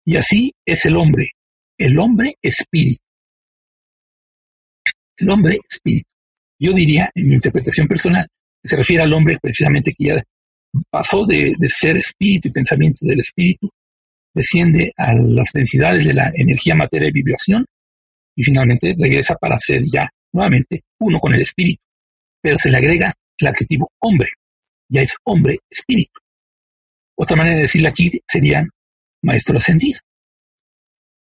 Y 0.05 0.15
así 0.17 0.51
es 0.65 0.85
el 0.85 0.97
hombre, 0.97 1.29
el 1.77 1.97
hombre 1.99 2.35
espíritu. 2.41 3.01
El 5.17 5.29
hombre 5.29 5.57
espíritu. 5.69 6.07
Yo 6.59 6.73
diría, 6.73 7.09
en 7.13 7.29
mi 7.29 7.35
interpretación 7.35 7.87
personal, 7.87 8.27
que 8.61 8.69
se 8.69 8.75
refiere 8.75 9.03
al 9.03 9.13
hombre 9.13 9.37
precisamente 9.41 9.93
que 9.97 10.05
ya 10.05 10.23
pasó 10.89 11.25
de, 11.25 11.55
ser 11.67 11.97
espíritu 11.97 12.47
y 12.47 12.51
pensamiento 12.51 13.05
del 13.05 13.19
espíritu, 13.19 13.69
desciende 14.33 14.91
a 14.97 15.13
las 15.13 15.51
densidades 15.53 16.05
de 16.05 16.13
la 16.13 16.31
energía, 16.33 16.75
materia 16.75 17.09
y 17.09 17.13
vibración, 17.13 17.65
y 18.35 18.43
finalmente 18.43 18.95
regresa 18.97 19.35
para 19.35 19.57
ser 19.59 19.83
ya 19.91 20.09
nuevamente 20.31 20.83
uno 20.99 21.19
con 21.19 21.33
el 21.33 21.41
espíritu 21.41 21.81
pero 22.41 22.57
se 22.57 22.69
le 22.69 22.77
agrega 22.77 23.13
el 23.37 23.47
adjetivo 23.47 23.91
hombre. 23.99 24.29
Ya 24.89 25.01
es 25.01 25.13
hombre 25.23 25.59
espíritu. 25.69 26.19
Otra 27.17 27.37
manera 27.37 27.57
de 27.57 27.63
decirle 27.63 27.89
aquí 27.89 28.09
sería 28.27 28.65
maestro 29.21 29.57
ascendido. 29.57 29.99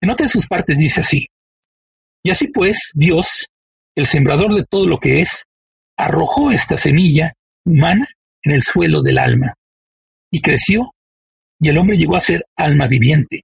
En 0.01 0.09
otra 0.09 0.25
de 0.25 0.31
sus 0.31 0.47
partes 0.47 0.77
dice 0.77 1.01
así, 1.01 1.25
y 2.23 2.29
así 2.29 2.47
pues 2.47 2.91
Dios, 2.93 3.47
el 3.95 4.05
sembrador 4.05 4.55
de 4.55 4.65
todo 4.69 4.87
lo 4.87 4.99
que 4.99 5.21
es, 5.21 5.43
arrojó 5.97 6.51
esta 6.51 6.77
semilla 6.77 7.33
humana 7.65 8.07
en 8.43 8.51
el 8.51 8.61
suelo 8.61 9.01
del 9.01 9.17
alma, 9.17 9.53
y 10.31 10.41
creció, 10.41 10.91
y 11.59 11.69
el 11.69 11.77
hombre 11.77 11.97
llegó 11.97 12.15
a 12.15 12.21
ser 12.21 12.43
alma 12.55 12.87
viviente. 12.87 13.41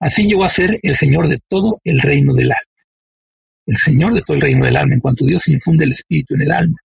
Así 0.00 0.24
llegó 0.24 0.44
a 0.44 0.48
ser 0.48 0.78
el 0.82 0.94
Señor 0.94 1.28
de 1.28 1.40
todo 1.48 1.80
el 1.84 2.00
reino 2.00 2.34
del 2.34 2.52
alma 2.52 2.76
el 3.66 3.76
Señor 3.76 4.14
de 4.14 4.22
todo 4.22 4.36
el 4.36 4.42
reino 4.42 4.64
del 4.64 4.76
alma, 4.76 4.94
en 4.94 5.00
cuanto 5.00 5.26
Dios 5.26 5.46
infunde 5.48 5.84
el 5.84 5.90
espíritu 5.90 6.34
en 6.34 6.42
el 6.42 6.52
alma. 6.52 6.76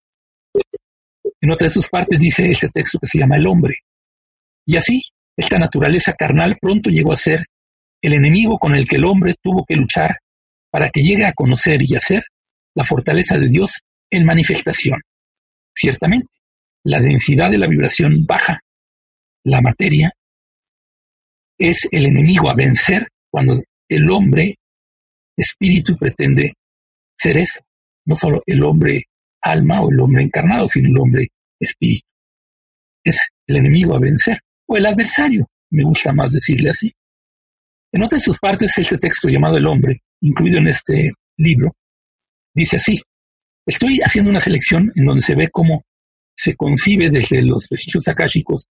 En 1.39 1.51
otra 1.51 1.67
de 1.67 1.71
sus 1.71 1.87
partes 1.87 2.19
dice 2.19 2.49
este 2.49 2.69
texto 2.69 2.97
que 2.99 3.07
se 3.07 3.19
llama 3.19 3.37
el 3.37 3.47
hombre. 3.47 3.75
Y 4.65 4.77
así, 4.77 5.01
esta 5.37 5.57
naturaleza 5.57 6.13
carnal 6.13 6.57
pronto 6.59 6.89
llegó 6.89 7.13
a 7.13 7.17
ser 7.17 7.45
el 8.01 8.13
enemigo 8.13 8.57
con 8.57 8.75
el 8.75 8.87
que 8.87 8.97
el 8.97 9.05
hombre 9.05 9.35
tuvo 9.41 9.63
que 9.65 9.75
luchar 9.75 10.17
para 10.71 10.89
que 10.89 11.01
llegue 11.01 11.25
a 11.25 11.33
conocer 11.33 11.81
y 11.81 11.95
hacer 11.95 12.23
la 12.75 12.83
fortaleza 12.83 13.37
de 13.37 13.49
Dios 13.49 13.81
en 14.09 14.25
manifestación. 14.25 14.99
Ciertamente, 15.75 16.27
la 16.83 16.99
densidad 16.99 17.51
de 17.51 17.57
la 17.57 17.67
vibración 17.67 18.13
baja, 18.27 18.59
la 19.43 19.61
materia, 19.61 20.11
es 21.57 21.87
el 21.91 22.07
enemigo 22.07 22.49
a 22.49 22.55
vencer 22.55 23.07
cuando 23.29 23.55
el 23.87 24.09
hombre 24.09 24.55
espíritu 25.37 25.95
pretende 25.95 26.53
ser 27.17 27.37
eso, 27.37 27.61
no 28.05 28.15
solo 28.15 28.41
el 28.45 28.63
hombre 28.63 29.03
alma 29.41 29.81
o 29.81 29.91
el 29.91 29.99
hombre 29.99 30.23
encarnado, 30.23 30.67
sino 30.67 30.89
el 30.89 30.97
hombre 30.97 31.27
espíritu. 31.59 32.07
Es 33.03 33.29
el 33.47 33.57
enemigo 33.57 33.95
a 33.95 33.99
vencer, 33.99 34.39
o 34.71 34.77
el 34.77 34.85
adversario, 34.85 35.45
me 35.71 35.83
gusta 35.83 36.13
más 36.13 36.31
decirle 36.31 36.69
así. 36.69 36.89
En 37.91 38.03
otra 38.03 38.17
de 38.17 38.23
sus 38.23 38.39
partes, 38.39 38.71
este 38.77 38.97
texto 38.97 39.27
llamado 39.27 39.57
El 39.57 39.67
hombre, 39.67 40.01
incluido 40.21 40.59
en 40.59 40.67
este 40.67 41.11
libro, 41.37 41.75
dice 42.55 42.77
así, 42.77 43.01
estoy 43.65 43.99
haciendo 43.99 44.29
una 44.29 44.39
selección 44.39 44.89
en 44.95 45.05
donde 45.05 45.21
se 45.21 45.35
ve 45.35 45.49
cómo 45.51 45.83
se 46.33 46.55
concibe 46.55 47.09
desde 47.09 47.41
los 47.41 47.67
registros 47.69 48.07
akáshicos 48.07 48.67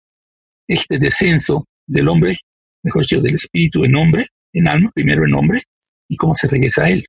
este 0.68 0.98
descenso 0.98 1.66
del 1.84 2.08
hombre, 2.08 2.36
mejor 2.84 3.02
dicho, 3.02 3.20
del 3.20 3.34
espíritu 3.34 3.84
en 3.84 3.96
hombre, 3.96 4.26
en 4.52 4.68
alma, 4.68 4.92
primero 4.94 5.26
en 5.26 5.34
hombre, 5.34 5.62
y 6.08 6.16
cómo 6.16 6.34
se 6.36 6.46
regresa 6.46 6.84
a 6.84 6.90
él. 6.90 7.04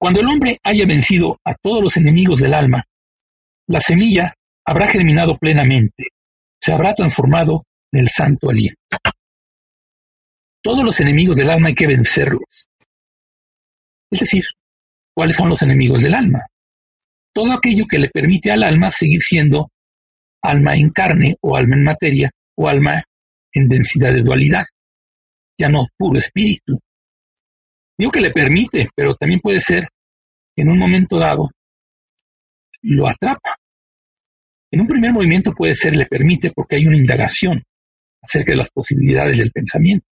Cuando 0.00 0.20
el 0.20 0.26
hombre 0.26 0.58
haya 0.64 0.84
vencido 0.84 1.38
a 1.44 1.54
todos 1.54 1.80
los 1.80 1.96
enemigos 1.96 2.40
del 2.40 2.54
alma, 2.54 2.82
la 3.68 3.78
semilla 3.78 4.34
habrá 4.66 4.88
germinado 4.88 5.38
plenamente, 5.38 6.06
se 6.62 6.72
habrá 6.72 6.94
transformado 6.94 7.64
en 7.92 8.00
el 8.00 8.08
santo 8.08 8.50
aliento. 8.50 8.80
Todos 10.62 10.84
los 10.84 11.00
enemigos 11.00 11.36
del 11.36 11.50
alma 11.50 11.68
hay 11.68 11.74
que 11.74 11.86
vencerlos. 11.86 12.68
Es 14.10 14.20
decir, 14.20 14.44
¿cuáles 15.14 15.36
son 15.36 15.48
los 15.48 15.62
enemigos 15.62 16.02
del 16.02 16.14
alma? 16.14 16.40
Todo 17.34 17.52
aquello 17.52 17.86
que 17.86 17.98
le 17.98 18.10
permite 18.10 18.52
al 18.52 18.62
alma 18.62 18.90
seguir 18.90 19.20
siendo 19.20 19.70
alma 20.42 20.74
en 20.74 20.90
carne 20.90 21.36
o 21.40 21.56
alma 21.56 21.76
en 21.76 21.84
materia 21.84 22.30
o 22.56 22.68
alma 22.68 23.02
en 23.52 23.68
densidad 23.68 24.12
de 24.12 24.22
dualidad, 24.22 24.64
ya 25.58 25.68
no 25.68 25.86
puro 25.96 26.18
espíritu, 26.18 26.78
Digo 28.02 28.10
que 28.10 28.20
le 28.20 28.30
permite, 28.30 28.88
pero 28.96 29.14
también 29.14 29.40
puede 29.40 29.60
ser 29.60 29.88
que 30.56 30.62
en 30.62 30.70
un 30.70 30.78
momento 30.78 31.18
dado 31.18 31.50
lo 32.82 33.06
atrapa. 33.06 33.54
En 34.72 34.80
un 34.80 34.86
primer 34.86 35.12
movimiento 35.12 35.52
puede 35.52 35.74
ser 35.74 35.94
le 35.94 36.06
permite 36.06 36.50
porque 36.50 36.76
hay 36.76 36.86
una 36.86 36.96
indagación 36.96 37.62
acerca 38.22 38.52
de 38.52 38.56
las 38.56 38.70
posibilidades 38.70 39.36
del 39.36 39.52
pensamiento. 39.52 40.06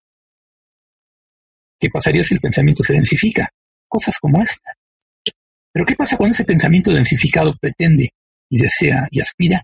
¿Qué 1.79 1.89
pasaría 1.89 2.25
si 2.25 2.33
el 2.33 2.41
pensamiento 2.41 2.83
se 2.83 2.93
densifica? 2.93 3.47
Cosas 3.87 4.15
como 4.19 4.41
esta. 4.41 4.73
Pero 5.71 5.85
¿qué 5.85 5.95
pasa 5.95 6.17
cuando 6.17 6.33
ese 6.33 6.43
pensamiento 6.43 6.91
densificado 6.91 7.55
pretende 7.59 8.09
y 8.49 8.59
desea 8.59 9.07
y 9.11 9.21
aspira 9.21 9.63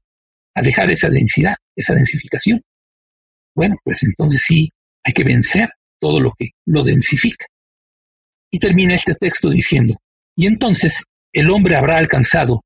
a 0.53 0.61
dejar 0.61 0.89
esa 0.91 1.09
densidad, 1.09 1.55
esa 1.75 1.93
densificación? 1.93 2.61
Bueno, 3.53 3.75
pues 3.83 4.01
entonces 4.03 4.43
sí 4.47 4.69
hay 5.03 5.11
que 5.11 5.25
vencer 5.25 5.69
todo 5.99 6.21
lo 6.21 6.31
que 6.37 6.51
lo 6.65 6.83
densifica. 6.83 7.47
Y 8.49 8.59
termina 8.59 8.95
este 8.95 9.15
texto 9.15 9.49
diciendo, 9.49 9.97
y 10.37 10.47
entonces 10.47 11.03
el 11.33 11.49
hombre 11.49 11.75
habrá 11.75 11.97
alcanzado 11.97 12.61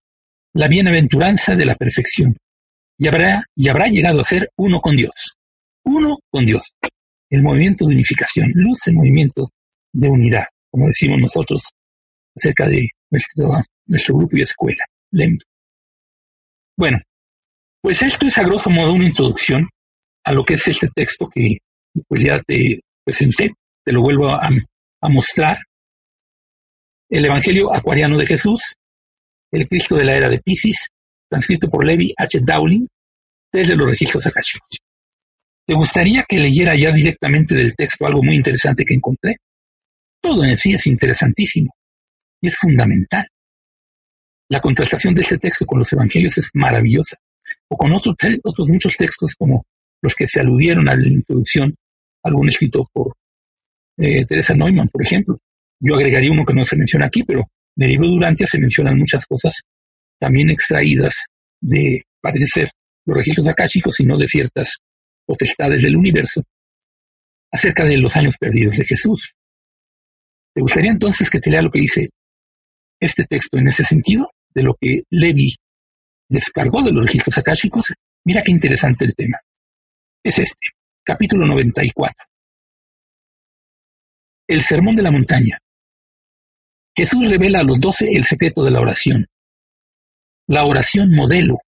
la 0.53 0.67
bienaventuranza 0.67 1.55
de 1.55 1.65
la 1.65 1.75
perfección 1.75 2.35
y 2.97 3.07
habrá, 3.07 3.43
y 3.55 3.69
habrá 3.69 3.87
llegado 3.87 4.21
a 4.21 4.25
ser 4.25 4.49
uno 4.57 4.81
con 4.81 4.95
Dios. 4.95 5.35
Uno 5.85 6.17
con 6.29 6.45
Dios. 6.45 6.73
El 7.29 7.43
movimiento 7.43 7.85
de 7.85 7.93
unificación, 7.93 8.51
luz 8.53 8.87
el 8.87 8.95
movimiento 8.95 9.49
de 9.93 10.09
unidad, 10.09 10.45
como 10.71 10.87
decimos 10.87 11.19
nosotros 11.19 11.63
acerca 12.35 12.67
de 12.67 12.89
nuestro, 13.09 13.51
nuestro 13.87 14.17
grupo 14.17 14.37
y 14.37 14.41
escuela, 14.41 14.83
lento. 15.11 15.45
Bueno, 16.77 16.99
pues 17.81 18.01
esto 18.01 18.27
es 18.27 18.37
a 18.37 18.43
grosso 18.43 18.69
modo 18.69 18.93
una 18.93 19.07
introducción 19.07 19.67
a 20.23 20.33
lo 20.33 20.43
que 20.43 20.55
es 20.55 20.67
este 20.67 20.89
texto 20.93 21.29
que 21.33 21.57
pues 22.07 22.21
ya 22.21 22.41
te 22.41 22.79
presenté, 23.03 23.51
te 23.83 23.91
lo 23.91 24.01
vuelvo 24.01 24.29
a 24.29 25.09
mostrar 25.09 25.57
el 27.09 27.25
Evangelio 27.25 27.73
Acuariano 27.73 28.17
de 28.17 28.27
Jesús, 28.27 28.75
El 29.51 29.67
Cristo 29.67 29.95
de 29.95 30.05
la 30.05 30.15
Era 30.15 30.29
de 30.29 30.39
Pisces, 30.39 30.89
transcrito 31.29 31.69
por 31.69 31.85
Levi 31.85 32.13
H. 32.17 32.39
Dowling, 32.41 32.87
desde 33.51 33.75
los 33.75 33.89
registros 33.89 34.25
akáshicos. 34.27 34.77
¿Te 35.65 35.73
gustaría 35.73 36.25
que 36.27 36.39
leyera 36.39 36.75
ya 36.75 36.91
directamente 36.91 37.55
del 37.55 37.75
texto 37.75 38.05
algo 38.05 38.23
muy 38.23 38.35
interesante 38.35 38.83
que 38.83 38.95
encontré? 38.95 39.35
Todo 40.21 40.43
en 40.43 40.57
sí 40.57 40.73
es 40.73 40.87
interesantísimo 40.87 41.71
y 42.41 42.47
es 42.47 42.57
fundamental. 42.57 43.27
La 44.49 44.59
contrastación 44.59 45.13
de 45.13 45.21
este 45.21 45.37
texto 45.37 45.65
con 45.65 45.79
los 45.79 45.93
evangelios 45.93 46.37
es 46.37 46.49
maravillosa. 46.53 47.17
o 47.67 47.77
con 47.77 47.93
otros, 47.93 48.15
muchos 48.69 48.95
textos 48.97 49.35
como 49.35 49.63
los 50.01 50.15
que 50.15 50.27
se 50.27 50.39
aludieron 50.39 50.89
a 50.89 50.95
la 50.95 51.07
introducción, 51.07 51.75
algún 52.23 52.49
escrito 52.49 52.87
por 52.91 53.13
eh, 53.97 54.25
Teresa 54.25 54.53
Neumann, 54.55 54.87
por 54.87 55.03
ejemplo. 55.03 55.37
Yo 55.79 55.95
agregaría 55.95 56.31
uno 56.31 56.45
que 56.45 56.53
no 56.53 56.63
se 56.65 56.75
menciona 56.75 57.05
aquí, 57.05 57.23
pero 57.23 57.47
en 57.75 57.83
el 57.83 57.91
libro 57.91 58.09
Durantia 58.09 58.47
se 58.47 58.59
mencionan 58.59 58.97
muchas 58.97 59.25
cosas 59.25 59.61
también 60.19 60.49
extraídas 60.49 61.25
de, 61.61 62.03
parece 62.21 62.45
ser, 62.47 62.71
los 63.05 63.17
registros 63.17 63.47
akáshicos 63.47 63.99
y 63.99 64.05
no 64.05 64.17
de 64.17 64.27
ciertas 64.27 64.79
potestades 65.25 65.81
del 65.81 65.95
universo, 65.95 66.43
acerca 67.51 67.85
de 67.85 67.97
los 67.97 68.15
años 68.15 68.35
perdidos 68.37 68.77
de 68.77 68.85
Jesús. 68.85 69.33
¿Te 70.53 70.61
gustaría 70.61 70.91
entonces 70.91 71.29
que 71.29 71.39
te 71.39 71.49
lea 71.49 71.61
lo 71.61 71.71
que 71.71 71.79
dice 71.79 72.09
este 72.99 73.25
texto 73.25 73.57
en 73.57 73.67
ese 73.67 73.83
sentido, 73.83 74.29
de 74.53 74.63
lo 74.63 74.75
que 74.79 75.03
Levi 75.09 75.55
descargó 76.27 76.81
de 76.83 76.91
los 76.91 77.05
registros 77.05 77.37
akáshicos? 77.37 77.93
Mira 78.25 78.41
qué 78.43 78.51
interesante 78.51 79.05
el 79.05 79.15
tema. 79.15 79.39
Es 80.23 80.37
este, 80.37 80.69
capítulo 81.03 81.47
94. 81.47 82.25
El 84.47 84.61
sermón 84.61 84.95
de 84.95 85.03
la 85.03 85.11
montaña. 85.11 85.59
Jesús 86.99 87.29
revela 87.29 87.61
a 87.61 87.63
los 87.63 87.79
doce 87.79 88.09
el 88.11 88.25
secreto 88.25 88.61
de 88.61 88.71
la 88.71 88.81
oración. 88.81 89.25
La 90.49 90.65
oración 90.65 91.15
modelo. 91.15 91.59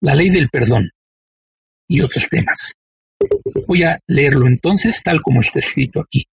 La 0.00 0.16
ley 0.16 0.28
del 0.28 0.48
perdón. 0.48 0.90
Y 1.88 2.00
otros 2.00 2.28
temas. 2.28 2.72
Voy 3.68 3.84
a 3.84 4.00
leerlo 4.08 4.48
entonces 4.48 5.00
tal 5.04 5.22
como 5.22 5.38
está 5.38 5.60
escrito 5.60 6.00
aquí. 6.00 6.24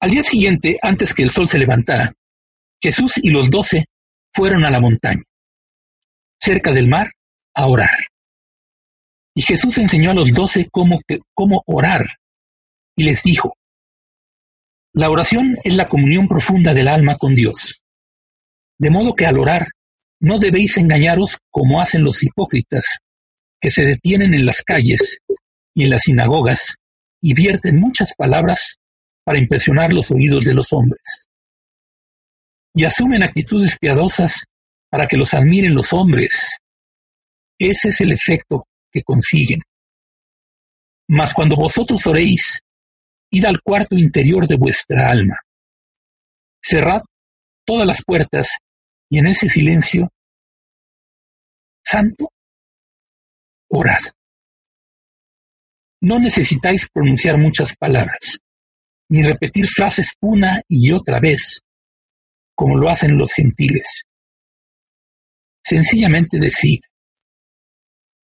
Al 0.00 0.12
día 0.12 0.22
siguiente, 0.22 0.78
antes 0.80 1.12
que 1.12 1.24
el 1.24 1.30
sol 1.30 1.48
se 1.48 1.58
levantara, 1.58 2.12
Jesús 2.80 3.14
y 3.20 3.30
los 3.30 3.50
doce 3.50 3.86
fueron 4.32 4.64
a 4.64 4.70
la 4.70 4.78
montaña, 4.78 5.24
cerca 6.40 6.72
del 6.72 6.86
mar, 6.86 7.10
a 7.56 7.66
orar. 7.66 8.06
Y 9.34 9.42
Jesús 9.42 9.78
enseñó 9.78 10.12
a 10.12 10.14
los 10.14 10.32
doce 10.32 10.68
cómo, 10.70 11.00
cómo 11.34 11.64
orar 11.66 12.06
y 12.94 13.02
les 13.02 13.24
dijo, 13.24 13.56
la 14.94 15.10
oración 15.10 15.56
es 15.64 15.74
la 15.74 15.88
comunión 15.88 16.28
profunda 16.28 16.72
del 16.72 16.86
alma 16.86 17.16
con 17.16 17.34
Dios. 17.34 17.82
De 18.78 18.90
modo 18.90 19.14
que 19.14 19.26
al 19.26 19.38
orar 19.38 19.66
no 20.20 20.38
debéis 20.38 20.76
engañaros 20.76 21.38
como 21.50 21.80
hacen 21.80 22.04
los 22.04 22.22
hipócritas, 22.22 22.98
que 23.60 23.70
se 23.70 23.84
detienen 23.84 24.34
en 24.34 24.46
las 24.46 24.62
calles 24.62 25.18
y 25.74 25.82
en 25.82 25.90
las 25.90 26.02
sinagogas 26.02 26.76
y 27.20 27.34
vierten 27.34 27.80
muchas 27.80 28.14
palabras 28.16 28.76
para 29.24 29.38
impresionar 29.38 29.92
los 29.92 30.12
oídos 30.12 30.44
de 30.44 30.54
los 30.54 30.72
hombres. 30.72 31.26
Y 32.72 32.84
asumen 32.84 33.24
actitudes 33.24 33.76
piadosas 33.78 34.44
para 34.90 35.08
que 35.08 35.16
los 35.16 35.34
admiren 35.34 35.74
los 35.74 35.92
hombres. 35.92 36.58
Ese 37.58 37.88
es 37.88 38.00
el 38.00 38.12
efecto 38.12 38.68
que 38.92 39.02
consiguen. 39.02 39.60
Mas 41.08 41.34
cuando 41.34 41.56
vosotros 41.56 42.06
oréis, 42.06 42.60
id 43.30 43.44
al 43.44 43.60
cuarto 43.62 43.96
interior 43.96 44.46
de 44.46 44.56
vuestra 44.56 45.10
alma. 45.10 45.36
Cerrad 46.62 47.02
todas 47.64 47.86
las 47.86 48.02
puertas 48.04 48.48
y 49.10 49.18
en 49.18 49.26
ese 49.26 49.48
silencio 49.48 50.10
santo, 51.84 52.28
orad. 53.70 54.00
No 56.00 56.18
necesitáis 56.18 56.88
pronunciar 56.92 57.38
muchas 57.38 57.76
palabras, 57.76 58.38
ni 59.10 59.22
repetir 59.22 59.66
frases 59.66 60.12
una 60.20 60.60
y 60.68 60.92
otra 60.92 61.20
vez, 61.20 61.60
como 62.54 62.76
lo 62.76 62.88
hacen 62.88 63.16
los 63.16 63.32
gentiles. 63.32 64.04
Sencillamente 65.64 66.38
decid, 66.38 66.78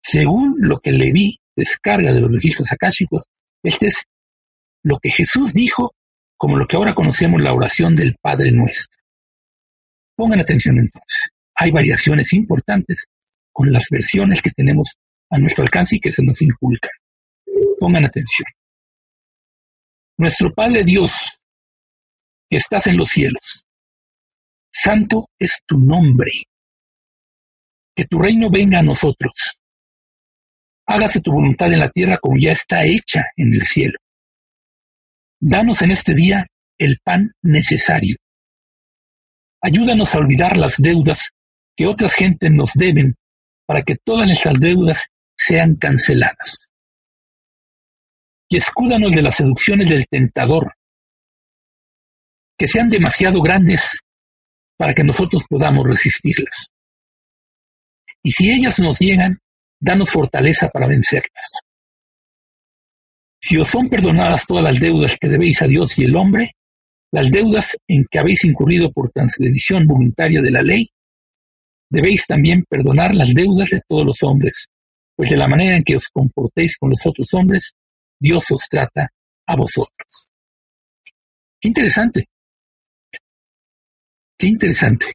según 0.01 0.55
lo 0.59 0.79
que 0.79 0.91
le 0.91 1.11
vi 1.11 1.37
descarga 1.55 2.13
de 2.13 2.21
los 2.21 2.31
registros 2.31 2.71
akáshicos, 2.71 3.25
este 3.63 3.87
es 3.87 4.03
lo 4.87 4.97
que 4.99 5.11
Jesús 5.11 5.53
dijo 5.53 5.93
como 6.37 6.57
lo 6.57 6.65
que 6.65 6.77
ahora 6.77 6.93
conocemos 6.93 7.41
la 7.41 7.53
oración 7.53 7.95
del 7.95 8.15
Padre 8.21 8.51
Nuestro. 8.51 8.97
Pongan 10.15 10.39
atención 10.39 10.77
entonces. 10.77 11.29
Hay 11.55 11.71
variaciones 11.71 12.31
importantes 12.33 13.07
con 13.51 13.71
las 13.71 13.87
versiones 13.91 14.41
que 14.41 14.51
tenemos 14.51 14.93
a 15.29 15.37
nuestro 15.39 15.63
alcance 15.63 15.97
y 15.97 15.99
que 15.99 16.13
se 16.13 16.23
nos 16.23 16.41
inculcan. 16.41 16.91
Pongan 17.79 18.05
atención. 18.05 18.47
Nuestro 20.17 20.53
Padre 20.53 20.83
Dios, 20.83 21.39
que 22.49 22.57
estás 22.57 22.87
en 22.87 22.97
los 22.97 23.09
cielos, 23.09 23.65
santo 24.71 25.29
es 25.37 25.61
tu 25.65 25.77
nombre. 25.77 26.31
Que 27.95 28.05
tu 28.05 28.19
reino 28.19 28.49
venga 28.49 28.79
a 28.79 28.83
nosotros. 28.83 29.59
Hágase 30.85 31.19
tu 31.19 31.31
voluntad 31.31 31.71
en 31.73 31.79
la 31.79 31.89
tierra 31.89 32.17
como 32.19 32.37
ya 32.39 32.51
está 32.51 32.85
hecha 32.85 33.25
en 33.35 33.53
el 33.53 33.63
cielo. 33.63 33.97
Danos 35.39 35.81
en 35.81 35.91
este 35.91 36.15
día 36.15 36.47
el 36.79 36.99
pan 37.03 37.31
necesario. 37.43 38.15
Ayúdanos 39.61 40.13
a 40.13 40.19
olvidar 40.19 40.57
las 40.57 40.77
deudas 40.77 41.29
que 41.75 41.85
otras 41.85 42.13
gentes 42.13 42.51
nos 42.51 42.71
deben 42.73 43.15
para 43.67 43.83
que 43.83 43.95
todas 44.03 44.25
nuestras 44.25 44.55
deudas 44.59 45.05
sean 45.37 45.75
canceladas. 45.75 46.69
Y 48.49 48.57
escúdanos 48.57 49.11
de 49.11 49.21
las 49.21 49.35
seducciones 49.35 49.89
del 49.89 50.07
tentador, 50.07 50.73
que 52.57 52.67
sean 52.67 52.87
demasiado 52.87 53.41
grandes 53.41 53.99
para 54.77 54.93
que 54.93 55.03
nosotros 55.03 55.45
podamos 55.47 55.85
resistirlas. 55.85 56.69
Y 58.23 58.31
si 58.31 58.51
ellas 58.51 58.79
nos 58.79 58.99
llegan, 58.99 59.37
danos 59.79 60.09
fortaleza 60.09 60.69
para 60.69 60.87
vencerlas. 60.87 61.66
Si 63.47 63.55
os 63.55 63.69
son 63.69 63.87
perdonadas 63.87 64.45
todas 64.45 64.61
las 64.61 64.77
deudas 64.77 65.15
que 65.17 65.29
debéis 65.29 65.61
a 65.61 65.67
Dios 65.67 65.97
y 65.97 66.03
el 66.03 66.17
hombre, 66.17 66.51
las 67.13 67.31
deudas 67.31 67.77
en 67.87 68.03
que 68.11 68.19
habéis 68.19 68.43
incurrido 68.43 68.91
por 68.91 69.09
transgresión 69.09 69.87
voluntaria 69.87 70.41
de 70.41 70.51
la 70.51 70.61
ley, 70.61 70.89
debéis 71.89 72.25
también 72.27 72.65
perdonar 72.67 73.15
las 73.15 73.33
deudas 73.33 73.69
de 73.69 73.79
todos 73.87 74.05
los 74.05 74.21
hombres, 74.23 74.67
pues 75.15 75.29
de 75.29 75.37
la 75.37 75.47
manera 75.47 75.77
en 75.77 75.85
que 75.85 75.95
os 75.95 76.09
comportéis 76.09 76.77
con 76.77 76.89
los 76.89 77.05
otros 77.05 77.33
hombres, 77.35 77.71
Dios 78.19 78.51
os 78.51 78.67
trata 78.69 79.07
a 79.47 79.55
vosotros. 79.55 80.27
Qué 81.57 81.69
interesante. 81.69 82.25
Qué 84.37 84.47
interesante. 84.47 85.05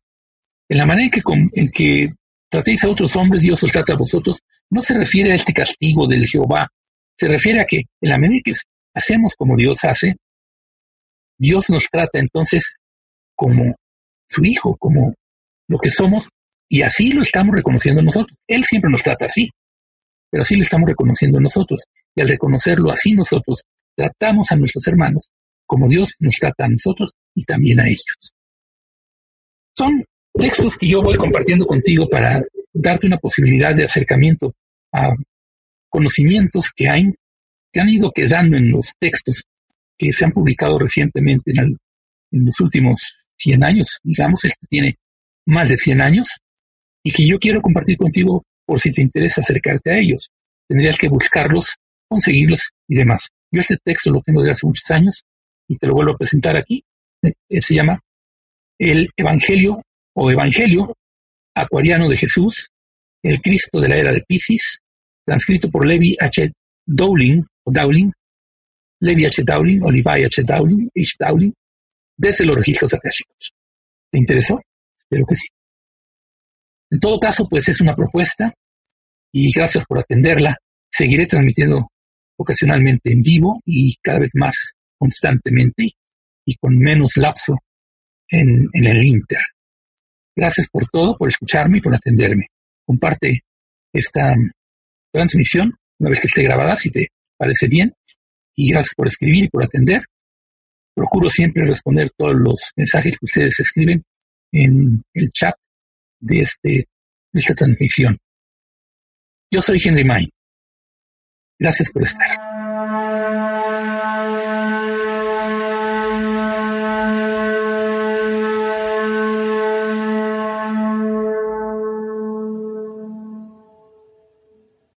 En 0.71 0.79
la 0.79 0.87
manera 0.87 1.05
en 1.05 1.11
que, 1.11 1.23
en 1.61 1.71
que 1.71 2.15
tratéis 2.49 2.83
a 2.83 2.89
otros 2.89 3.15
hombres, 3.15 3.43
Dios 3.43 3.63
os 3.63 3.71
trata 3.71 3.93
a 3.93 3.99
vosotros, 3.99 4.41
no 4.71 4.81
se 4.81 4.95
refiere 4.95 5.33
a 5.33 5.35
este 5.35 5.53
castigo 5.53 6.07
del 6.09 6.25
Jehová 6.27 6.67
se 7.23 7.29
refiere 7.29 7.61
a 7.61 7.65
que 7.65 7.77
en 7.77 8.09
la 8.11 8.19
medida 8.19 8.41
que 8.45 8.53
hacemos 8.97 9.37
como 9.37 9.55
Dios 9.55 9.85
hace, 9.85 10.17
Dios 11.39 11.71
nos 11.71 11.87
trata 11.89 12.19
entonces 12.19 12.75
como 13.37 13.77
su 14.29 14.45
hijo, 14.45 14.77
como 14.77 15.15
lo 15.69 15.79
que 15.79 15.89
somos, 15.89 16.29
y 16.69 16.83
así 16.83 17.13
lo 17.13 17.23
estamos 17.23 17.55
reconociendo 17.55 18.03
nosotros. 18.03 18.37
Él 18.49 18.65
siempre 18.65 18.91
nos 18.91 19.05
trata 19.05 19.27
así, 19.27 19.49
pero 20.33 20.43
así 20.43 20.57
lo 20.57 20.63
estamos 20.63 20.89
reconociendo 20.89 21.39
nosotros. 21.39 21.85
Y 22.17 22.23
al 22.23 22.29
reconocerlo 22.29 22.91
así 22.91 23.15
nosotros, 23.15 23.63
tratamos 23.97 24.51
a 24.51 24.57
nuestros 24.57 24.85
hermanos 24.89 25.31
como 25.65 25.89
Dios 25.89 26.17
nos 26.19 26.35
trata 26.41 26.65
a 26.65 26.69
nosotros 26.71 27.13
y 27.37 27.45
también 27.45 27.79
a 27.79 27.87
ellos. 27.87 28.35
Son 29.79 30.05
textos 30.35 30.77
que 30.77 30.89
yo 30.89 31.01
voy 31.03 31.17
compartiendo 31.17 31.67
contigo 31.67 32.09
para 32.09 32.43
darte 32.73 33.07
una 33.07 33.19
posibilidad 33.19 33.77
de 33.77 33.85
acercamiento 33.85 34.53
a 34.93 35.15
conocimientos 35.93 36.71
que 36.75 36.89
han, 36.89 37.15
que 37.73 37.81
han 37.81 37.89
ido 37.91 38.11
quedando 38.11 38.57
en 38.57 38.71
los 38.71 38.93
textos 38.99 39.45
que 39.99 40.13
se 40.13 40.25
han 40.25 40.33
publicado 40.33 40.79
recientemente 40.79 41.53
en, 41.55 41.77
en 42.33 42.45
los 42.45 42.59
últimos 42.61 43.19
100 43.39 43.63
años, 43.63 43.99
digamos, 44.03 44.45
este 44.45 44.67
tiene 44.69 44.95
más 45.47 45.69
de 45.69 45.77
100 45.77 46.01
años, 46.01 46.29
y 47.05 47.13
que 47.13 47.27
yo 47.27 47.39
quiero 47.39 47.61
compartir 47.61 47.97
contigo 47.97 48.43
por 48.65 48.81
si 48.81 48.91
te 48.91 49.03
interesa 49.03 49.41
acercarte 49.41 49.91
a 49.91 49.99
ellos. 49.99 50.29
Tendrías 50.69 50.97
que 50.97 51.09
buscarlos, 51.09 51.77
conseguirlos 52.09 52.71
y 52.89 52.97
demás. 52.97 53.29
Yo 53.51 53.61
este 53.61 53.77
texto 53.85 54.11
lo 54.11 54.23
tengo 54.23 54.41
desde 54.41 54.53
hace 54.53 54.67
muchos 54.67 54.91
años 54.91 55.23
y 55.69 55.77
te 55.77 55.87
lo 55.87 55.95
vuelvo 55.95 56.13
a 56.13 56.17
presentar 56.17 56.57
aquí. 56.57 56.83
Eh, 57.23 57.61
se 57.61 57.75
llama 57.75 58.01
El 58.79 59.11
Evangelio 59.17 59.83
o 60.15 60.31
Evangelio 60.31 60.95
Acuariano 61.55 62.09
de 62.09 62.17
Jesús, 62.17 62.71
el 63.23 63.43
Cristo 63.43 63.81
de 63.81 63.89
la 63.89 63.97
era 63.97 64.13
de 64.13 64.23
Pisces, 64.27 64.81
transcrito 65.25 65.71
por 65.71 65.87
Levi 65.87 66.17
H. 66.19 66.53
Dowling, 66.87 67.43
Dowling, 67.65 68.11
Levi 69.01 69.25
H. 69.25 69.43
Dowling, 69.45 69.83
o 69.83 69.91
Levi 69.91 70.25
H. 70.25 70.43
Dowling, 70.43 70.89
H. 70.97 71.17
Dowling, 71.19 71.53
desde 72.17 72.45
los 72.45 72.57
registros 72.57 72.93
akáshicos. 72.95 73.53
¿Te 74.11 74.19
interesó? 74.19 74.61
Espero 74.99 75.27
que 75.27 75.37
sí. 75.37 75.47
En 76.91 77.01
todo 77.01 77.19
caso, 77.19 77.49
pues 77.49 77.69
es 77.69 77.81
una 77.81 77.97
propuesta 77.97 78.53
y 79.33 79.51
gracias 79.53 79.85
por 79.87 79.99
atenderla. 79.99 80.57
Seguiré 80.91 81.27
transmitiendo 81.27 81.89
ocasionalmente 82.37 83.13
en 83.13 83.23
vivo 83.23 83.61
y 83.65 83.95
cada 84.03 84.19
vez 84.19 84.33
más 84.35 84.73
constantemente 84.99 85.89
y 86.45 86.55
con 86.57 86.77
menos 86.77 87.17
lapso 87.17 87.57
en 88.29 88.69
el 88.75 89.05
Inter. 89.05 89.41
Gracias 90.35 90.69
por 90.71 90.87
todo, 90.89 91.17
por 91.17 91.29
escucharme 91.29 91.79
y 91.79 91.81
por 91.81 91.95
atenderme. 91.95 92.47
Comparte 92.85 93.41
esta 93.93 94.35
transmisión 95.13 95.75
una 95.99 96.11
vez 96.11 96.21
que 96.21 96.27
esté 96.27 96.43
grabada, 96.43 96.77
si 96.77 96.91
te 96.91 97.09
parece 97.37 97.69
bien. 97.69 97.93
Y 98.57 98.71
gracias 98.71 98.95
por 98.97 99.07
escribir 99.07 99.45
y 99.45 99.49
por 99.49 99.65
atender. 99.65 100.03
Procuro 100.95 101.29
siempre 101.31 101.65
responder 101.65 102.11
todos 102.17 102.35
los 102.35 102.73
mensajes 102.77 103.13
que 103.13 103.25
ustedes 103.25 103.61
escriben 103.61 104.03
en 104.53 105.03
el 105.15 105.31
chat 105.33 105.55
de, 106.21 106.41
este, 106.41 106.87
de 107.33 107.41
esta 107.41 107.55
transmisión. 107.55 108.19
Yo 109.51 109.63
soy 109.63 109.79
Henry 109.83 110.05
May. 110.05 110.29
Gracias 111.59 111.91
por 111.91 112.03
estar. 112.03 112.52